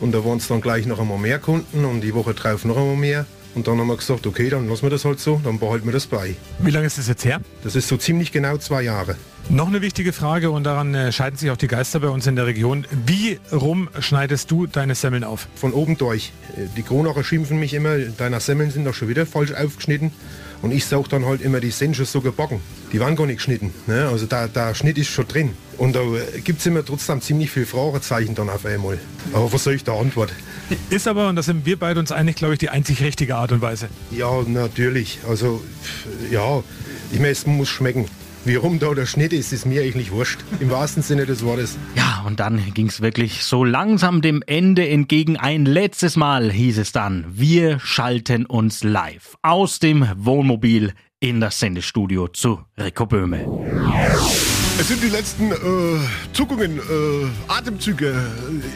Und 0.00 0.12
da 0.12 0.24
waren 0.24 0.38
es 0.38 0.48
dann 0.48 0.60
gleich 0.60 0.86
noch 0.86 0.98
einmal 0.98 1.18
mehr 1.18 1.38
Kunden 1.38 1.84
und 1.84 2.00
die 2.00 2.14
Woche 2.14 2.34
drauf 2.34 2.64
noch 2.64 2.76
einmal 2.76 2.96
mehr. 2.96 3.26
Und 3.54 3.68
dann 3.68 3.78
haben 3.78 3.86
wir 3.86 3.96
gesagt, 3.96 4.26
okay, 4.26 4.50
dann 4.50 4.68
lassen 4.68 4.82
wir 4.82 4.90
das 4.90 5.04
halt 5.04 5.20
so, 5.20 5.40
dann 5.44 5.58
behalten 5.58 5.86
wir 5.86 5.92
das 5.92 6.06
bei. 6.06 6.34
Wie 6.58 6.70
lange 6.70 6.86
ist 6.86 6.98
das 6.98 7.08
jetzt 7.08 7.24
her? 7.24 7.40
Das 7.62 7.76
ist 7.76 7.88
so 7.88 7.96
ziemlich 7.96 8.32
genau 8.32 8.56
zwei 8.56 8.82
Jahre. 8.82 9.16
Noch 9.50 9.68
eine 9.68 9.82
wichtige 9.82 10.12
Frage 10.12 10.50
und 10.50 10.64
daran 10.64 10.94
äh, 10.94 11.12
scheiden 11.12 11.38
sich 11.38 11.50
auch 11.50 11.56
die 11.56 11.66
Geister 11.66 12.00
bei 12.00 12.08
uns 12.08 12.26
in 12.26 12.34
der 12.34 12.46
Region. 12.46 12.86
Wie 13.06 13.38
rum 13.52 13.90
schneidest 13.98 14.50
du 14.50 14.66
deine 14.66 14.94
Semmeln 14.94 15.22
auf? 15.22 15.48
Von 15.54 15.72
oben 15.72 15.98
durch. 15.98 16.32
Äh, 16.56 16.66
die 16.76 16.82
Kronacher 16.82 17.22
schimpfen 17.22 17.58
mich 17.58 17.74
immer, 17.74 17.98
deine 17.98 18.40
Semmeln 18.40 18.70
sind 18.70 18.86
doch 18.86 18.94
schon 18.94 19.08
wieder 19.08 19.26
falsch 19.26 19.52
aufgeschnitten. 19.52 20.12
Und 20.62 20.72
ich 20.72 20.86
sage 20.86 21.04
dann 21.10 21.26
halt 21.26 21.42
immer, 21.42 21.60
die 21.60 21.70
sind 21.70 21.94
schon 21.94 22.06
so 22.06 22.22
gebacken. 22.22 22.60
Die 22.92 23.00
waren 23.00 23.16
gar 23.16 23.26
nicht 23.26 23.36
geschnitten. 23.36 23.74
Ne? 23.86 24.08
Also 24.08 24.24
da, 24.24 24.48
der 24.48 24.74
Schnitt 24.74 24.96
ist 24.96 25.08
schon 25.08 25.28
drin. 25.28 25.52
Und 25.78 25.96
da 25.96 26.00
gibt 26.44 26.60
es 26.60 26.66
immer 26.66 26.84
trotzdem 26.84 27.20
ziemlich 27.20 27.50
viele 27.50 27.66
Fragezeichen 27.66 28.34
dann 28.34 28.48
auf 28.48 28.64
einmal. 28.64 28.98
Aber 29.32 29.52
was 29.52 29.64
soll 29.64 29.74
ich 29.74 29.84
da 29.84 29.94
antworten? 29.98 30.34
Ist 30.90 31.08
aber, 31.08 31.28
und 31.28 31.36
da 31.36 31.42
sind 31.42 31.66
wir 31.66 31.78
beide 31.78 32.00
uns 32.00 32.12
einig, 32.12 32.36
glaube 32.36 32.54
ich, 32.54 32.58
die 32.58 32.70
einzig 32.70 33.02
richtige 33.02 33.36
Art 33.36 33.52
und 33.52 33.60
Weise. 33.60 33.88
Ja, 34.10 34.30
natürlich. 34.46 35.18
Also, 35.28 35.62
ja, 36.30 36.62
ich 37.12 37.18
meine, 37.18 37.32
es 37.32 37.46
muss 37.46 37.68
schmecken. 37.68 38.06
Wie 38.46 38.56
rum 38.56 38.78
da 38.78 38.92
der 38.92 39.06
Schnitt 39.06 39.32
ist, 39.32 39.54
ist 39.54 39.64
mir 39.64 39.82
eigentlich 39.82 40.10
wurscht. 40.10 40.40
Im 40.60 40.70
wahrsten 40.70 41.02
Sinne 41.02 41.24
des 41.24 41.42
Wortes. 41.44 41.78
Ja, 41.96 42.24
und 42.26 42.40
dann 42.40 42.74
ging 42.74 42.88
es 42.88 43.00
wirklich 43.00 43.42
so 43.42 43.64
langsam 43.64 44.20
dem 44.20 44.42
Ende 44.46 44.86
entgegen. 44.86 45.38
Ein 45.38 45.64
letztes 45.64 46.16
Mal 46.16 46.52
hieß 46.52 46.78
es 46.78 46.92
dann, 46.92 47.24
wir 47.30 47.80
schalten 47.80 48.44
uns 48.44 48.84
live 48.84 49.36
aus 49.40 49.78
dem 49.78 50.06
Wohnmobil 50.16 50.92
in 51.20 51.40
das 51.40 51.58
Sendestudio 51.58 52.28
zu 52.28 52.60
Rico 52.78 53.06
Böhme. 53.06 53.46
Es 54.78 54.88
sind 54.88 55.02
die 55.02 55.08
letzten 55.08 55.52
äh, 55.52 55.56
Zuckungen, 56.32 56.78
äh, 56.78 56.82
Atemzüge. 57.46 58.14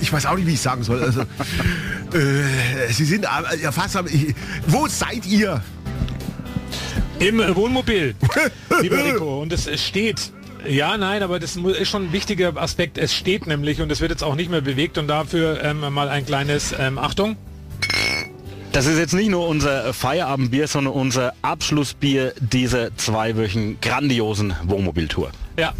Ich 0.00 0.12
weiß 0.12 0.26
auch 0.26 0.36
nicht, 0.36 0.46
wie 0.46 0.54
ich 0.54 0.60
sagen 0.60 0.84
soll. 0.84 1.02
Also, 1.02 1.22
äh, 2.12 2.92
Sie 2.92 3.04
sind 3.04 3.24
äh, 3.24 3.62
ja 3.62 3.72
fast. 3.72 3.98
Ich, 4.06 4.34
wo 4.66 4.86
seid 4.86 5.26
ihr? 5.26 5.60
Im 7.18 7.38
Wohnmobil, 7.38 8.14
lieber 8.80 9.04
Rico. 9.04 9.42
Und 9.42 9.52
es 9.52 9.68
steht 9.82 10.32
ja, 10.66 10.96
nein, 10.96 11.22
aber 11.22 11.38
das 11.38 11.56
ist 11.56 11.88
schon 11.88 12.06
ein 12.06 12.12
wichtiger 12.12 12.56
Aspekt. 12.56 12.98
Es 12.98 13.14
steht 13.14 13.46
nämlich 13.46 13.80
und 13.80 13.90
es 13.90 14.00
wird 14.00 14.10
jetzt 14.10 14.22
auch 14.22 14.34
nicht 14.34 14.50
mehr 14.50 14.60
bewegt 14.60 14.98
und 14.98 15.08
dafür 15.08 15.62
ähm, 15.62 15.80
mal 15.80 16.08
ein 16.08 16.26
kleines 16.26 16.74
ähm, 16.78 16.98
Achtung. 16.98 17.36
Das 18.72 18.86
ist 18.86 18.98
jetzt 18.98 19.14
nicht 19.14 19.30
nur 19.30 19.48
unser 19.48 19.94
Feierabendbier, 19.94 20.68
sondern 20.68 20.92
unser 20.92 21.32
Abschlussbier 21.42 22.34
dieser 22.38 22.94
zweiwöchigen 22.96 23.80
grandiosen 23.80 24.54
Wohnmobiltour. 24.64 25.30
Ja. 25.58 25.72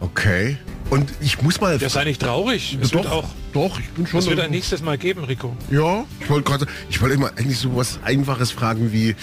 Okay. 0.00 0.58
Und 0.90 1.10
ich 1.20 1.40
muss 1.42 1.60
mal. 1.60 1.78
Das 1.78 1.94
sei 1.94 2.04
nicht 2.04 2.20
traurig. 2.20 2.78
Es 2.80 2.90
doch, 2.90 3.04
wird 3.04 3.12
auch. 3.12 3.28
Doch, 3.52 3.78
ich 3.78 3.88
bin 3.90 4.06
schon. 4.06 4.20
Es 4.20 4.26
wird 4.26 4.40
ein 4.40 4.50
nächstes 4.50 4.82
Mal 4.82 4.98
geben, 4.98 5.24
Rico. 5.24 5.56
Ja, 5.70 6.04
ich 6.20 6.28
wollte 6.28 6.50
gerade. 6.50 6.66
Ich 6.90 7.00
wollte 7.00 7.14
immer 7.14 7.30
eigentlich 7.36 7.58
so 7.58 7.74
was 7.76 7.98
Einfaches 8.04 8.50
fragen 8.50 8.92
wie: 8.92 9.16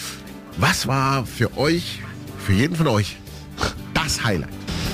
Was 0.58 0.88
war 0.88 1.26
für 1.26 1.58
euch, 1.58 2.00
für 2.46 2.54
jeden 2.54 2.76
von 2.76 2.88
euch, 2.88 3.18
das 3.94 4.24
Highlight? 4.24 4.50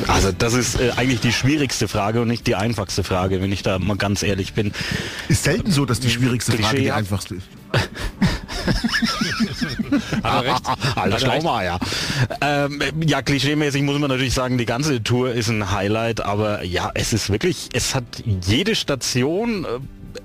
Also 0.08 0.32
das 0.32 0.54
ist 0.54 0.80
äh, 0.80 0.92
eigentlich 0.96 1.22
die 1.22 1.34
schwierigste 1.34 1.88
Frage 1.88 2.22
und 2.22 2.28
nicht 2.28 2.46
die 2.46 2.56
einfachste 2.56 3.04
Frage, 3.04 3.42
wenn 3.42 3.52
ich 3.52 3.64
da 3.64 3.80
mal 3.80 3.98
ganz 3.98 4.22
ehrlich 4.22 4.54
bin. 4.54 4.72
Ist 5.28 5.44
selten 5.44 5.72
so, 5.72 5.86
dass 5.86 6.00
die 6.00 6.10
schwierigste 6.10 6.52
Frage 6.54 6.82
die 6.82 6.92
einfachste 6.92 7.36
ist. 7.36 7.48
Hat 10.24 10.46
er 10.46 10.54
recht? 10.54 10.64
Alter 10.96 11.16
er 11.16 11.20
Schlaumeier. 11.20 11.80
Ähm, 12.42 12.82
ja, 13.06 13.22
klischeemäßig 13.22 13.84
muss 13.84 14.00
man 14.00 14.10
natürlich 14.10 14.34
sagen, 14.34 14.58
die 14.58 14.66
ganze 14.66 15.04
Tour 15.04 15.32
ist 15.32 15.50
ein 15.50 15.72
Highlight, 15.72 16.22
aber 16.22 16.64
ja, 16.64 16.92
es 16.94 17.14
ist 17.14 17.30
wirklich, 17.30 17.70
es 17.74 17.96
hat 17.96 18.04
jede 18.46 18.76
Station 18.76 19.66
äh, 19.66 19.68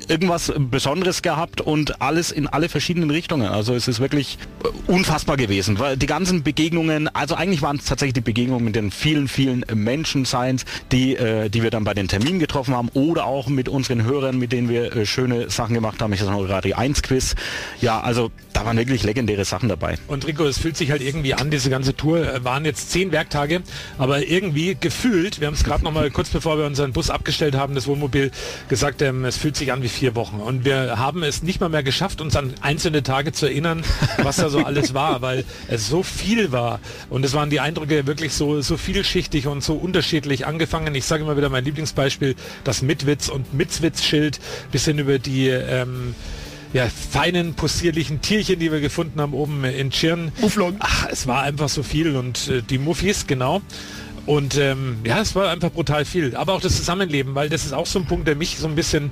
irgendwas 0.08 0.52
Besonderes 0.56 1.22
gehabt 1.22 1.60
und 1.60 2.00
alles 2.00 2.30
in 2.30 2.46
alle 2.46 2.68
verschiedenen 2.68 3.10
Richtungen. 3.10 3.48
Also 3.48 3.74
es 3.74 3.88
ist 3.88 4.00
wirklich 4.00 4.38
äh, 4.64 4.90
unfassbar 4.90 5.36
gewesen. 5.36 5.78
Weil 5.78 5.96
die 5.96 6.06
ganzen 6.06 6.42
Begegnungen, 6.42 7.08
also 7.08 7.34
eigentlich 7.34 7.62
waren 7.62 7.76
es 7.76 7.84
tatsächlich 7.84 8.14
die 8.14 8.20
Begegnungen 8.20 8.64
mit 8.64 8.76
den 8.76 8.90
vielen, 8.90 9.28
vielen 9.28 9.64
Menschen 9.74 10.24
Science, 10.24 10.64
die, 10.90 11.16
äh, 11.16 11.48
die 11.48 11.62
wir 11.62 11.70
dann 11.70 11.84
bei 11.84 11.94
den 11.94 12.08
Terminen 12.08 12.38
getroffen 12.38 12.74
haben 12.74 12.88
oder 12.94 13.26
auch 13.26 13.48
mit 13.48 13.68
unseren 13.68 14.04
Hörern, 14.04 14.38
mit 14.38 14.52
denen 14.52 14.68
wir 14.68 14.94
äh, 14.94 15.06
schöne 15.06 15.50
Sachen 15.50 15.74
gemacht 15.74 16.00
haben. 16.00 16.12
Ich 16.12 16.20
sage 16.20 16.32
noch 16.32 16.48
Radio 16.48 16.76
1 16.76 17.02
Quiz. 17.02 17.34
Ja, 17.80 18.00
also 18.00 18.30
da 18.52 18.64
waren 18.66 18.76
wirklich 18.76 19.02
legendäre 19.02 19.44
Sachen 19.44 19.68
dabei. 19.68 19.96
Und 20.08 20.26
Rico, 20.26 20.44
es 20.44 20.58
fühlt 20.58 20.76
sich 20.76 20.90
halt 20.90 21.02
irgendwie 21.02 21.34
an, 21.34 21.50
diese 21.50 21.70
ganze 21.70 21.96
Tour 21.96 22.44
waren 22.44 22.64
jetzt 22.64 22.90
zehn 22.90 23.12
Werktage, 23.12 23.62
aber 23.98 24.26
irgendwie 24.26 24.76
gefühlt, 24.78 25.40
wir 25.40 25.46
haben 25.46 25.54
es 25.54 25.64
gerade 25.64 25.84
noch 25.84 25.92
mal 25.92 26.10
kurz 26.10 26.30
bevor 26.30 26.58
wir 26.58 26.66
unseren 26.66 26.92
Bus 26.92 27.10
abgestellt 27.10 27.54
haben, 27.54 27.74
das 27.74 27.86
Wohnmobil, 27.86 28.30
gesagt, 28.68 29.02
ähm, 29.02 29.24
es 29.24 29.36
fühlt 29.36 29.56
sich 29.56 29.72
an 29.72 29.82
wie 29.82 29.88
vier 29.92 30.14
Wochen. 30.14 30.40
Und 30.40 30.64
wir 30.64 30.98
haben 30.98 31.22
es 31.22 31.42
nicht 31.42 31.60
mal 31.60 31.68
mehr 31.68 31.82
geschafft, 31.82 32.20
uns 32.20 32.34
an 32.34 32.54
einzelne 32.60 33.02
Tage 33.02 33.32
zu 33.32 33.46
erinnern, 33.46 33.84
was 34.18 34.36
da 34.36 34.48
so 34.48 34.58
alles 34.64 34.94
war, 34.94 35.22
weil 35.22 35.44
es 35.68 35.88
so 35.88 36.02
viel 36.02 36.52
war. 36.52 36.80
Und 37.10 37.24
es 37.24 37.34
waren 37.34 37.50
die 37.50 37.60
Eindrücke 37.60 38.06
wirklich 38.06 38.32
so, 38.32 38.60
so 38.60 38.76
vielschichtig 38.76 39.46
und 39.46 39.62
so 39.62 39.74
unterschiedlich 39.74 40.46
angefangen. 40.46 40.94
Ich 40.94 41.04
sage 41.04 41.22
immer 41.22 41.36
wieder 41.36 41.48
mein 41.48 41.64
Lieblingsbeispiel, 41.64 42.34
das 42.64 42.82
Mitwitz 42.82 43.28
und 43.28 43.54
Mitzwitz-Schild, 43.54 44.40
bis 44.72 44.84
hin 44.86 44.98
über 44.98 45.18
die 45.18 45.48
ähm, 45.48 46.14
ja, 46.72 46.88
feinen, 46.88 47.54
possierlichen 47.54 48.20
Tierchen, 48.20 48.58
die 48.58 48.72
wir 48.72 48.80
gefunden 48.80 49.20
haben 49.20 49.34
oben 49.34 49.64
in 49.64 49.90
Tschirn. 49.90 50.32
Mufflon. 50.40 50.76
Ach, 50.80 51.06
es 51.10 51.26
war 51.26 51.42
einfach 51.42 51.68
so 51.68 51.82
viel 51.82 52.16
und 52.16 52.48
äh, 52.48 52.62
die 52.62 52.78
Muffis, 52.78 53.26
genau. 53.26 53.60
Und 54.24 54.56
ähm, 54.56 54.98
ja, 55.04 55.20
es 55.20 55.34
war 55.34 55.50
einfach 55.50 55.70
brutal 55.70 56.04
viel. 56.04 56.36
Aber 56.36 56.54
auch 56.54 56.60
das 56.60 56.76
Zusammenleben, 56.76 57.34
weil 57.34 57.48
das 57.48 57.64
ist 57.64 57.72
auch 57.72 57.86
so 57.86 57.98
ein 57.98 58.06
Punkt, 58.06 58.28
der 58.28 58.36
mich 58.36 58.56
so 58.58 58.68
ein 58.68 58.74
bisschen 58.74 59.10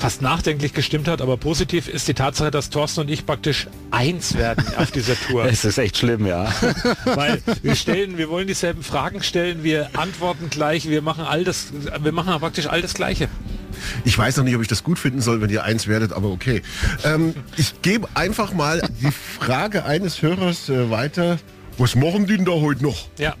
fast 0.00 0.22
nachdenklich 0.22 0.72
gestimmt 0.72 1.08
hat, 1.08 1.20
aber 1.20 1.36
positiv 1.36 1.86
ist 1.86 2.08
die 2.08 2.14
Tatsache, 2.14 2.50
dass 2.50 2.70
Thorsten 2.70 3.02
und 3.02 3.10
ich 3.10 3.26
praktisch 3.26 3.68
eins 3.90 4.36
werden 4.36 4.64
auf 4.76 4.90
dieser 4.90 5.14
Tour. 5.14 5.44
Es 5.50 5.64
ist 5.64 5.78
echt 5.78 5.98
schlimm, 5.98 6.26
ja. 6.26 6.50
Weil 7.04 7.42
wir 7.62 7.74
stellen, 7.74 8.16
wir 8.16 8.30
wollen 8.30 8.46
dieselben 8.46 8.82
Fragen 8.82 9.22
stellen, 9.22 9.62
wir 9.62 9.90
antworten 9.94 10.48
gleich, 10.48 10.88
wir 10.88 11.02
machen 11.02 11.24
all 11.24 11.44
das, 11.44 11.66
wir 12.00 12.12
machen 12.12 12.32
praktisch 12.40 12.66
all 12.66 12.80
das 12.80 12.94
Gleiche. 12.94 13.28
Ich 14.04 14.16
weiß 14.16 14.38
noch 14.38 14.44
nicht, 14.44 14.56
ob 14.56 14.62
ich 14.62 14.68
das 14.68 14.84
gut 14.84 14.98
finden 14.98 15.20
soll, 15.20 15.40
wenn 15.42 15.50
ihr 15.50 15.64
eins 15.64 15.86
werdet, 15.86 16.12
aber 16.12 16.28
okay. 16.28 16.62
Ähm, 17.04 17.34
ich 17.56 17.82
gebe 17.82 18.08
einfach 18.14 18.52
mal 18.52 18.82
die 19.02 19.10
Frage 19.10 19.84
eines 19.84 20.22
Hörers 20.22 20.68
äh, 20.68 20.90
weiter. 20.90 21.38
Was 21.76 21.94
machen 21.94 22.26
die 22.26 22.36
denn 22.36 22.46
da 22.46 22.52
heute 22.52 22.82
noch? 22.82 23.08
Ja, 23.18 23.34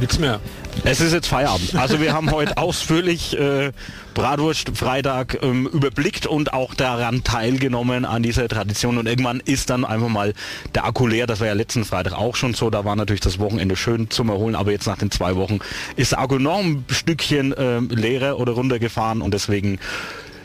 nichts 0.00 0.18
mehr. 0.18 0.40
Es 0.84 1.00
ist 1.00 1.12
jetzt 1.12 1.28
Feierabend. 1.28 1.74
Also 1.76 2.00
wir 2.00 2.12
haben 2.12 2.30
heute 2.30 2.56
ausführlich 2.56 3.38
äh, 3.38 3.72
Bratwurst 4.14 4.76
Freitag 4.76 5.38
ähm, 5.42 5.66
überblickt 5.66 6.26
und 6.26 6.52
auch 6.52 6.74
daran 6.74 7.22
teilgenommen 7.22 8.04
an 8.04 8.22
dieser 8.22 8.48
Tradition. 8.48 8.98
Und 8.98 9.06
irgendwann 9.06 9.40
ist 9.40 9.70
dann 9.70 9.84
einfach 9.84 10.08
mal 10.08 10.34
der 10.74 10.84
Akku 10.84 11.06
leer. 11.06 11.26
Das 11.26 11.40
war 11.40 11.46
ja 11.46 11.52
letzten 11.52 11.84
Freitag 11.84 12.14
auch 12.14 12.36
schon 12.36 12.54
so. 12.54 12.68
Da 12.68 12.84
war 12.84 12.96
natürlich 12.96 13.20
das 13.20 13.38
Wochenende 13.38 13.76
schön 13.76 14.10
zum 14.10 14.28
Erholen. 14.28 14.56
Aber 14.56 14.72
jetzt 14.72 14.86
nach 14.86 14.98
den 14.98 15.10
zwei 15.10 15.36
Wochen 15.36 15.60
ist 15.96 16.12
der 16.12 16.20
Akku 16.20 16.38
noch 16.38 16.58
ein 16.58 16.84
Stückchen 16.90 17.52
äh, 17.52 17.78
leerer 17.78 18.38
oder 18.38 18.52
runtergefahren. 18.52 19.22
Und 19.22 19.34
deswegen 19.34 19.78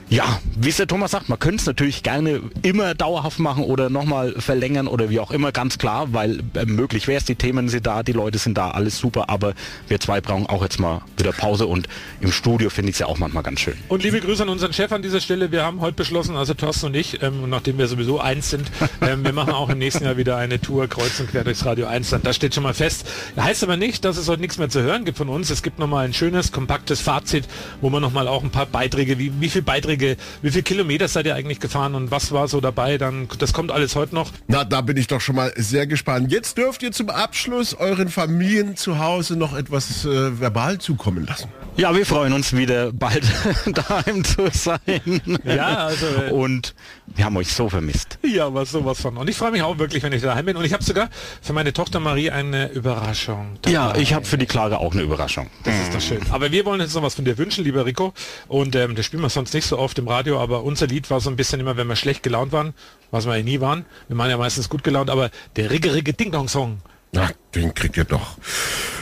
ja, 0.10 0.40
wie 0.56 0.70
es 0.70 0.78
der 0.78 0.88
Thomas 0.88 1.12
sagt, 1.12 1.28
man 1.28 1.38
könnte 1.38 1.58
es 1.58 1.66
natürlich 1.66 2.02
gerne 2.02 2.42
immer 2.62 2.96
dauerhaft 2.96 3.40
machen 3.40 3.64
oder 3.64 3.90
nochmal 3.90 4.34
verlängern 4.40 4.88
oder 4.88 5.10
wie 5.10 5.20
auch 5.20 5.32
immer, 5.32 5.52
ganz 5.52 5.78
klar, 5.78 6.14
weil 6.14 6.40
äh, 6.54 6.66
möglich 6.66 7.08
wäre 7.08 7.18
es, 7.18 7.26
die 7.26 7.36
Themen 7.36 7.68
sind 7.68 7.86
da, 7.86 8.04
die 8.04 8.14
Leute 8.14 8.38
sind 8.38 8.58
da, 8.58 8.72
alles 8.72 8.98
super, 8.98 9.30
aber 9.30 9.54
wir 9.90 10.00
zwei 10.00 10.22
brauchen 10.22 10.46
auch 10.48 10.64
jetzt 10.64 10.80
mal 10.80 11.02
wieder 11.18 11.34
Pause 11.34 11.68
und 11.68 11.90
im 12.22 12.32
Studio 12.32 12.70
finde 12.70 12.92
ich 12.92 12.96
es 12.96 13.00
ja 13.00 13.08
auch 13.08 13.18
manchmal 13.18 13.44
ganz 13.44 13.60
schön. 13.60 13.76
Und 13.90 14.02
liebe 14.04 14.22
Grüße 14.22 14.44
an 14.44 14.50
unseren 14.50 14.72
Chef 14.72 14.94
an 14.94 15.02
dieser 15.02 15.20
Stelle. 15.20 15.52
Wir 15.52 15.64
haben 15.64 15.82
heute 15.82 15.96
beschlossen, 15.96 16.38
also 16.38 16.54
Thorsten 16.54 16.88
und 16.88 16.96
ich, 16.96 17.22
ähm, 17.22 17.44
und 17.44 17.50
nachdem 17.50 17.78
wir 17.78 17.88
sowieso 17.88 18.20
eins 18.22 18.50
sind, 18.50 18.72
ähm, 19.02 19.26
wir 19.26 19.34
machen 19.34 19.52
auch 19.52 19.70
im 19.70 19.78
nächsten 19.78 20.06
Jahr 20.06 20.16
wieder 20.16 20.38
eine 20.38 20.62
Tour 20.62 20.88
kreuz 20.88 21.20
und 21.20 21.32
quer 21.32 21.44
durchs 21.44 21.66
Radio 21.66 21.86
1. 21.88 22.12
Dann, 22.12 22.24
das 22.24 22.38
steht 22.38 22.56
schon 22.56 22.64
mal 22.64 22.74
fest. 22.74 23.06
Heißt 23.38 23.62
aber 23.62 23.76
nicht, 23.76 24.06
dass 24.06 24.16
es 24.16 24.30
heute 24.30 24.42
nichts 24.42 24.58
mehr 24.58 24.70
zu 24.70 24.82
hören 24.82 25.04
gibt 25.04 25.18
von 25.18 25.28
uns. 25.28 25.50
Es 25.50 25.64
gibt 25.64 25.80
nochmal 25.80 26.06
ein 26.06 26.14
schönes, 26.14 26.54
kompaktes 26.54 27.02
Fazit, 27.02 27.44
wo 27.82 27.90
man 27.90 28.02
nochmal 28.02 28.30
auch 28.30 28.44
ein 28.44 28.52
paar 28.52 28.66
Beiträge, 28.68 29.20
wie, 29.20 29.34
wie 29.42 29.50
viele 29.50 29.64
Beiträge, 29.64 29.97
wie 29.98 30.52
viele 30.52 30.64
Kilometer 30.64 31.08
seid 31.08 31.26
ihr 31.26 31.36
eigentlich 31.36 31.60
gefahren 31.60 31.96
und 31.96 32.12
was 32.12 32.32
war 32.32 32.48
so 32.48 32.62
dabei? 32.62 32.98
Dann, 32.98 33.28
das 33.40 33.54
kommt 33.54 33.72
alles 33.72 33.96
heute 33.96 34.16
noch. 34.16 34.32
Na, 34.48 34.64
da 34.64 34.82
bin 34.82 34.98
ich 34.98 35.08
doch 35.08 35.22
schon 35.22 35.36
mal 35.36 35.54
sehr 35.56 35.88
gespannt. 35.88 36.32
Jetzt 36.32 36.58
dürft 36.58 36.84
ihr 36.84 36.92
zum 36.92 37.10
Abschluss 37.10 37.74
euren 37.74 38.10
Familien 38.10 38.76
zu 38.76 39.00
Hause 39.00 39.36
noch 39.36 39.56
etwas 39.56 40.06
äh, 40.06 40.40
verbal 40.40 40.78
zukommen 40.78 41.26
lassen. 41.26 41.50
Ja, 41.78 41.96
wir 41.96 42.06
freuen 42.06 42.34
uns 42.34 42.54
wieder 42.54 42.92
bald 42.92 43.24
daheim 43.66 44.24
zu 44.24 44.50
sein. 44.52 45.22
Ja, 45.44 45.88
also, 45.88 46.06
äh, 46.06 46.32
und 46.32 46.74
wir 47.16 47.26
haben 47.26 47.38
euch 47.38 47.54
so 47.54 47.70
vermisst. 47.70 48.20
Ja, 48.24 48.54
was 48.54 48.72
sowas 48.72 49.02
von. 49.02 49.18
Und 49.18 49.30
ich 49.30 49.36
freue 49.38 49.52
mich 49.52 49.62
auch 49.62 49.78
wirklich, 49.80 50.04
wenn 50.04 50.14
ich 50.14 50.22
daheim 50.22 50.46
bin. 50.46 50.58
Und 50.58 50.66
ich 50.66 50.74
habe 50.74 50.84
sogar 50.84 51.10
für 51.42 51.54
meine 51.54 51.74
Tochter 51.74 52.00
Marie 52.00 52.30
eine 52.30 52.70
Überraschung. 52.70 53.58
Ja, 53.66 53.96
ich 53.96 54.14
habe 54.14 54.26
für 54.26 54.38
die 54.38 54.46
Clara 54.46 54.78
auch 54.78 54.94
eine 54.94 55.02
Überraschung. 55.02 55.48
Das 55.64 55.74
ist 55.76 55.94
doch 55.94 56.02
schön. 56.02 56.22
Aber 56.32 56.52
wir 56.52 56.66
wollen 56.66 56.82
jetzt 56.82 56.94
noch 56.94 57.02
was 57.04 57.16
von 57.16 57.26
dir 57.26 57.38
wünschen, 57.38 57.64
lieber 57.64 57.86
Rico. 57.86 58.14
Und 58.48 58.76
ähm, 58.76 58.96
das 58.96 59.06
spielen 59.06 59.24
wir 59.24 59.30
sonst 59.30 59.54
nicht 59.54 59.66
so 59.66 59.80
oft 59.80 59.98
im 59.98 60.08
Radio, 60.08 60.40
aber 60.40 60.64
unser 60.64 60.88
Lied 60.88 61.10
war 61.10 61.22
so 61.22 61.30
ein 61.30 61.36
bisschen 61.36 61.60
immer, 61.60 61.78
wenn 61.78 61.88
wir 61.88 61.96
schlecht 61.96 62.24
gelaunt 62.24 62.52
waren, 62.52 62.74
was 63.10 63.26
wir 63.26 63.38
ja 63.38 63.44
nie 63.44 63.62
waren. 63.62 63.86
Wir 64.08 64.18
waren 64.18 64.30
ja 64.30 64.38
meistens 64.38 64.70
gut 64.70 64.84
gelaunt, 64.84 65.10
aber 65.10 65.32
der 65.56 65.72
Rigge 65.72 65.94
Rigge 65.94 66.14
Ding 66.14 66.32
Dong 66.32 66.50
Song. 66.50 66.80
Na, 67.14 67.30
den 67.56 67.74
kriegt 67.74 67.98
ihr 67.98 68.04
doch. 68.04 68.38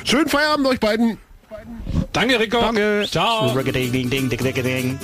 Schönen 0.03 0.29
Feierabend 0.29 0.67
euch 0.67 0.79
beiden. 0.79 1.17
Danke, 2.13 2.39
Rico. 2.39 2.61
Danke. 2.61 3.05
Ciao. 3.09 3.49
Ding, 3.61 3.91
ding, 3.91 4.09
ding, 4.09 4.29
ding, 4.29 4.53
ding, 4.53 4.53
ding. 4.53 4.99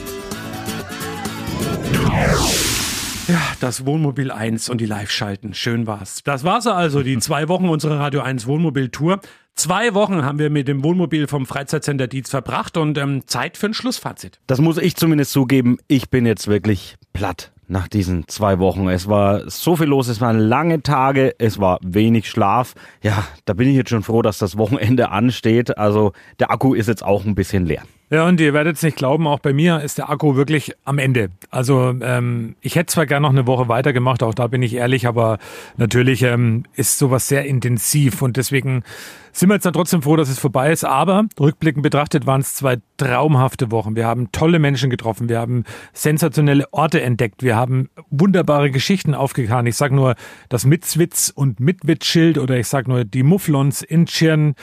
Ja, 3.28 3.40
das 3.60 3.86
Wohnmobil 3.86 4.32
1 4.32 4.70
und 4.70 4.80
die 4.82 4.86
Live-Schalten. 4.86 5.54
Schön 5.54 5.88
war's. 5.88 6.24
Das 6.24 6.44
war's 6.44 6.68
also, 6.68 7.04
die 7.04 7.18
zwei 7.20 7.48
Wochen 7.48 7.70
unserer 7.70 8.00
Radio 8.00 8.22
1 8.22 8.48
Wohnmobil-Tour. 8.48 9.22
Zwei 9.62 9.94
Wochen 9.94 10.26
haben 10.26 10.40
wir 10.40 10.50
mit 10.50 10.68
dem 10.68 10.84
Wohnmobil 10.84 11.28
vom 11.28 11.46
Freizeitcenter 11.46 12.08
Dietz 12.08 12.32
verbracht 12.32 12.78
und 12.78 12.98
ähm, 12.98 13.28
Zeit 13.28 13.58
für 13.58 13.68
ein 13.68 13.76
Schlussfazit. 13.76 14.40
Das 14.48 14.60
muss 14.60 14.80
ich 14.80 14.96
zumindest 14.96 15.34
zugeben. 15.34 15.78
Ich 15.88 16.10
bin 16.10 16.26
jetzt 16.26 16.48
wirklich 16.48 16.96
platt 17.14 17.52
nach 17.68 17.88
diesen 17.88 18.28
zwei 18.28 18.58
Wochen. 18.58 18.90
Es 18.90 19.08
war 19.08 19.48
so 19.52 19.76
viel 19.76 19.86
los, 19.86 20.08
es 20.08 20.20
waren 20.20 20.40
lange 20.40 20.82
Tage, 20.82 21.36
es 21.38 21.60
war 21.60 21.78
wenig 21.84 22.28
Schlaf. 22.28 22.74
Ja, 23.04 23.24
da 23.46 23.54
bin 23.54 23.70
ich 23.70 23.76
jetzt 23.76 23.92
schon 23.92 24.02
froh, 24.02 24.24
dass 24.24 24.40
das 24.40 24.58
Wochenende 24.58 25.10
ansteht. 25.12 25.78
Also 25.78 26.14
der 26.40 26.50
Akku 26.50 26.74
ist 26.74 26.88
jetzt 26.88 27.04
auch 27.04 27.24
ein 27.24 27.36
bisschen 27.36 27.68
leer. 27.68 27.84
Ja, 28.12 28.28
und 28.28 28.42
ihr 28.42 28.54
werdet 28.54 28.76
es 28.76 28.84
nicht 28.84 28.98
glauben, 28.98 29.26
auch 29.26 29.40
bei 29.40 29.54
mir 29.54 29.80
ist 29.80 29.98
der 29.98 30.10
Akku 30.10 30.36
wirklich 30.36 30.74
am 30.84 30.98
Ende. 30.98 31.30
Also 31.50 31.96
ähm, 32.02 32.58
ich 32.60 32.76
hätte 32.76 32.88
zwar 32.88 33.06
gerne 33.06 33.22
noch 33.22 33.30
eine 33.30 33.48
Woche 33.48 33.70
weitergemacht, 33.70 34.22
auch 34.22 34.34
da 34.34 34.48
bin 34.48 34.62
ich 34.64 34.74
ehrlich, 34.74 35.08
aber 35.08 35.38
natürlich 35.78 36.22
ähm, 36.24 36.66
ist 36.76 36.98
sowas 36.98 37.30
sehr 37.30 37.46
intensiv 37.46 38.22
und 38.22 38.36
deswegen 38.36 38.84
sind 39.32 39.48
wir 39.48 39.51
jetzt 39.54 39.66
dann 39.66 39.74
trotzdem 39.74 40.02
froh, 40.02 40.16
dass 40.16 40.30
es 40.30 40.40
vorbei 40.40 40.72
ist. 40.72 40.84
Aber 40.84 41.26
rückblickend 41.40 41.84
betrachtet 41.84 42.26
waren 42.26 42.42
es 42.42 42.56
zwei 42.56 42.78
traumhafte 42.98 43.72
Wochen. 43.72 43.96
Wir 43.96 44.06
haben 44.06 44.32
tolle 44.32 44.60
Menschen 44.60 44.90
getroffen, 44.90 45.30
wir 45.30 45.40
haben 45.40 45.64
sensationelle 45.94 46.72
Orte 46.72 47.02
entdeckt, 47.02 47.44
wir 47.44 47.56
haben 47.56 47.90
wunderbare 48.10 48.72
Geschichten 48.72 49.16
aufgetan. 49.16 49.66
Ich 49.66 49.76
sage 49.76 49.96
nur 49.96 50.16
das 50.50 50.66
Mitzwitz 50.66 51.32
und 51.34 51.60
Mitwitz-Schild 51.60 52.38
oder 52.38 52.58
ich 52.58 52.68
sage 52.68 52.90
nur 52.90 53.06
die 53.06 53.24
Mufflons 53.24 53.82
in 53.82 54.06
Tschirn 54.06 54.56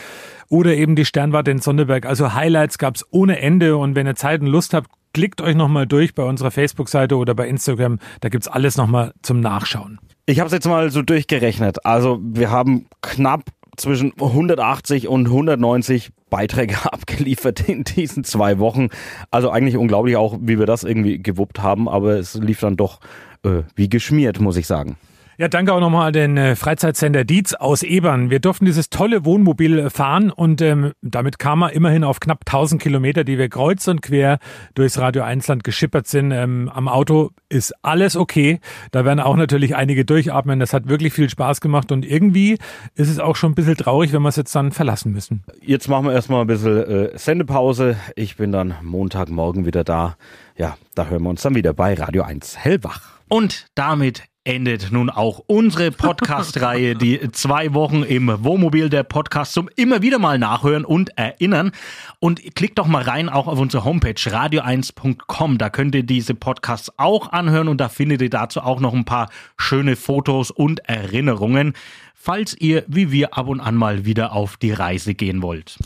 oder 0.48 0.74
eben 0.74 0.96
die 0.96 1.04
Sternwarte 1.04 1.50
in 1.50 1.58
Sonderberg. 1.58 2.06
Also 2.06 2.34
Highlights 2.34 2.78
gab 2.78 2.96
es 2.96 3.06
ohne 3.10 3.40
Ende 3.40 3.76
und 3.76 3.94
wenn 3.94 4.06
ihr 4.06 4.14
Zeit 4.14 4.40
und 4.40 4.46
Lust 4.46 4.74
habt, 4.74 4.90
klickt 5.12 5.40
euch 5.40 5.54
nochmal 5.54 5.86
durch 5.86 6.14
bei 6.14 6.22
unserer 6.22 6.50
Facebook-Seite 6.50 7.16
oder 7.16 7.34
bei 7.34 7.48
Instagram. 7.48 7.98
Da 8.20 8.28
gibt's 8.28 8.48
alles 8.48 8.76
nochmal 8.76 9.12
zum 9.22 9.40
Nachschauen. 9.40 9.98
Ich 10.26 10.40
habe 10.40 10.46
es 10.48 10.52
jetzt 10.52 10.66
mal 10.66 10.90
so 10.90 11.02
durchgerechnet. 11.02 11.86
Also 11.86 12.20
wir 12.22 12.50
haben 12.50 12.86
knapp 13.00 13.44
zwischen 13.78 14.12
180 14.20 15.08
und 15.08 15.26
190 15.26 16.10
Beiträge 16.30 16.76
abgeliefert 16.92 17.68
in 17.68 17.84
diesen 17.84 18.24
zwei 18.24 18.58
Wochen. 18.58 18.88
Also 19.30 19.50
eigentlich 19.50 19.76
unglaublich 19.76 20.16
auch, 20.16 20.38
wie 20.40 20.58
wir 20.58 20.66
das 20.66 20.84
irgendwie 20.84 21.22
gewuppt 21.22 21.62
haben, 21.62 21.88
aber 21.88 22.18
es 22.18 22.34
lief 22.34 22.60
dann 22.60 22.76
doch 22.76 23.00
äh, 23.44 23.62
wie 23.74 23.88
geschmiert, 23.88 24.40
muss 24.40 24.56
ich 24.56 24.66
sagen. 24.66 24.96
Ja, 25.40 25.46
danke 25.46 25.72
auch 25.72 25.78
nochmal 25.78 26.10
den 26.10 26.36
äh, 26.36 26.56
Freizeitcenter 26.56 27.24
Dietz 27.24 27.54
aus 27.54 27.84
Ebern. 27.84 28.28
Wir 28.28 28.40
durften 28.40 28.64
dieses 28.64 28.90
tolle 28.90 29.24
Wohnmobil 29.24 29.78
äh, 29.78 29.88
fahren 29.88 30.32
und 30.32 30.60
ähm, 30.60 30.94
damit 31.00 31.38
kam 31.38 31.62
er 31.62 31.74
immerhin 31.74 32.02
auf 32.02 32.18
knapp 32.18 32.40
1000 32.44 32.82
Kilometer, 32.82 33.22
die 33.22 33.38
wir 33.38 33.48
kreuz 33.48 33.86
und 33.86 34.02
quer 34.02 34.40
durchs 34.74 34.98
Radio 34.98 35.22
1 35.22 35.46
Land 35.46 35.62
geschippert 35.62 36.08
sind. 36.08 36.32
Ähm, 36.32 36.68
am 36.74 36.88
Auto 36.88 37.30
ist 37.48 37.72
alles 37.82 38.16
okay. 38.16 38.58
Da 38.90 39.04
werden 39.04 39.20
auch 39.20 39.36
natürlich 39.36 39.76
einige 39.76 40.04
durchatmen. 40.04 40.58
Das 40.58 40.72
hat 40.72 40.88
wirklich 40.88 41.12
viel 41.12 41.30
Spaß 41.30 41.60
gemacht 41.60 41.92
und 41.92 42.04
irgendwie 42.04 42.58
ist 42.96 43.08
es 43.08 43.20
auch 43.20 43.36
schon 43.36 43.52
ein 43.52 43.54
bisschen 43.54 43.76
traurig, 43.76 44.12
wenn 44.12 44.22
wir 44.22 44.30
es 44.30 44.36
jetzt 44.36 44.56
dann 44.56 44.72
verlassen 44.72 45.12
müssen. 45.12 45.44
Jetzt 45.60 45.86
machen 45.86 46.06
wir 46.06 46.14
erstmal 46.14 46.40
ein 46.40 46.48
bisschen 46.48 46.82
äh, 46.82 47.16
Sendepause. 47.16 47.94
Ich 48.16 48.38
bin 48.38 48.50
dann 48.50 48.74
Montagmorgen 48.82 49.66
wieder 49.66 49.84
da. 49.84 50.16
Ja, 50.56 50.76
da 50.96 51.06
hören 51.06 51.22
wir 51.22 51.30
uns 51.30 51.42
dann 51.42 51.54
wieder 51.54 51.74
bei 51.74 51.94
Radio 51.94 52.24
1 52.24 52.58
Hellwach. 52.58 53.02
Und 53.28 53.66
damit 53.76 54.24
endet 54.48 54.90
nun 54.90 55.10
auch 55.10 55.42
unsere 55.46 55.90
Podcast-Reihe, 55.90 56.94
die 56.94 57.30
zwei 57.32 57.74
Wochen 57.74 58.02
im 58.02 58.32
Wohnmobil, 58.42 58.88
der 58.88 59.02
Podcast 59.02 59.52
zum 59.52 59.68
immer 59.76 60.00
wieder 60.00 60.18
mal 60.18 60.38
nachhören 60.38 60.86
und 60.86 61.16
erinnern. 61.18 61.70
Und 62.18 62.54
klickt 62.54 62.78
doch 62.78 62.86
mal 62.86 63.02
rein 63.02 63.28
auch 63.28 63.46
auf 63.46 63.58
unsere 63.58 63.84
Homepage 63.84 64.14
radio1.com. 64.14 65.58
Da 65.58 65.68
könnt 65.68 65.94
ihr 65.94 66.02
diese 66.02 66.34
Podcasts 66.34 66.90
auch 66.96 67.30
anhören 67.30 67.68
und 67.68 67.78
da 67.78 67.90
findet 67.90 68.22
ihr 68.22 68.30
dazu 68.30 68.62
auch 68.62 68.80
noch 68.80 68.94
ein 68.94 69.04
paar 69.04 69.28
schöne 69.58 69.96
Fotos 69.96 70.50
und 70.50 70.80
Erinnerungen, 70.88 71.74
falls 72.14 72.56
ihr 72.58 72.84
wie 72.88 73.12
wir 73.12 73.36
ab 73.36 73.48
und 73.48 73.60
an 73.60 73.74
mal 73.74 74.06
wieder 74.06 74.32
auf 74.32 74.56
die 74.56 74.72
Reise 74.72 75.14
gehen 75.14 75.42
wollt. 75.42 75.76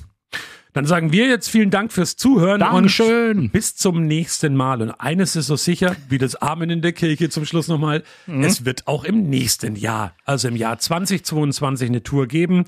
Dann 0.74 0.86
sagen 0.86 1.12
wir 1.12 1.26
jetzt 1.28 1.50
vielen 1.50 1.70
Dank 1.70 1.92
fürs 1.92 2.16
Zuhören 2.16 2.60
Dankeschön. 2.60 3.38
und 3.38 3.52
bis 3.52 3.76
zum 3.76 4.06
nächsten 4.06 4.56
Mal. 4.56 4.80
Und 4.80 4.90
eines 4.92 5.36
ist 5.36 5.46
so 5.48 5.56
sicher, 5.56 5.96
wie 6.08 6.16
das 6.18 6.34
Amen 6.36 6.70
in 6.70 6.80
der 6.80 6.92
Kirche 6.92 7.28
zum 7.28 7.44
Schluss 7.44 7.68
nochmal, 7.68 8.02
Mhm. 8.26 8.42
es 8.44 8.64
wird 8.64 8.86
auch 8.86 9.04
im 9.04 9.28
nächsten 9.28 9.76
Jahr, 9.76 10.14
also 10.24 10.48
im 10.48 10.56
Jahr 10.56 10.78
2022 10.78 11.88
eine 11.90 12.02
Tour 12.02 12.26
geben. 12.26 12.64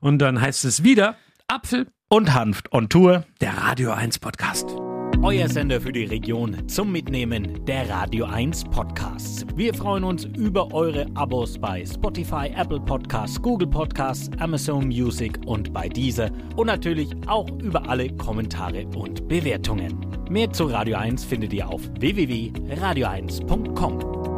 Und 0.00 0.18
dann 0.18 0.40
heißt 0.40 0.64
es 0.66 0.82
wieder 0.84 1.16
Apfel 1.48 1.86
und 2.08 2.34
Hanft 2.34 2.72
on 2.72 2.88
Tour, 2.88 3.24
der 3.40 3.56
Radio 3.56 3.92
1 3.92 4.18
Podcast. 4.18 4.95
Euer 5.22 5.48
Sender 5.48 5.80
für 5.80 5.92
die 5.92 6.04
Region 6.04 6.68
zum 6.68 6.92
Mitnehmen 6.92 7.64
der 7.64 7.88
Radio 7.88 8.26
1 8.26 8.64
Podcasts. 8.64 9.46
Wir 9.56 9.72
freuen 9.72 10.04
uns 10.04 10.24
über 10.24 10.70
eure 10.72 11.06
Abos 11.14 11.58
bei 11.58 11.86
Spotify, 11.86 12.50
Apple 12.54 12.80
Podcasts, 12.80 13.40
Google 13.40 13.68
Podcasts, 13.68 14.28
Amazon 14.38 14.84
Music 14.86 15.40
und 15.46 15.72
bei 15.72 15.88
dieser 15.88 16.30
und 16.56 16.66
natürlich 16.66 17.08
auch 17.26 17.48
über 17.62 17.88
alle 17.88 18.14
Kommentare 18.16 18.86
und 18.94 19.26
Bewertungen. 19.26 19.98
Mehr 20.28 20.52
zu 20.52 20.66
Radio 20.66 20.98
1 20.98 21.24
findet 21.24 21.54
ihr 21.54 21.66
auf 21.68 21.80
www.radio1.com. 21.98 24.35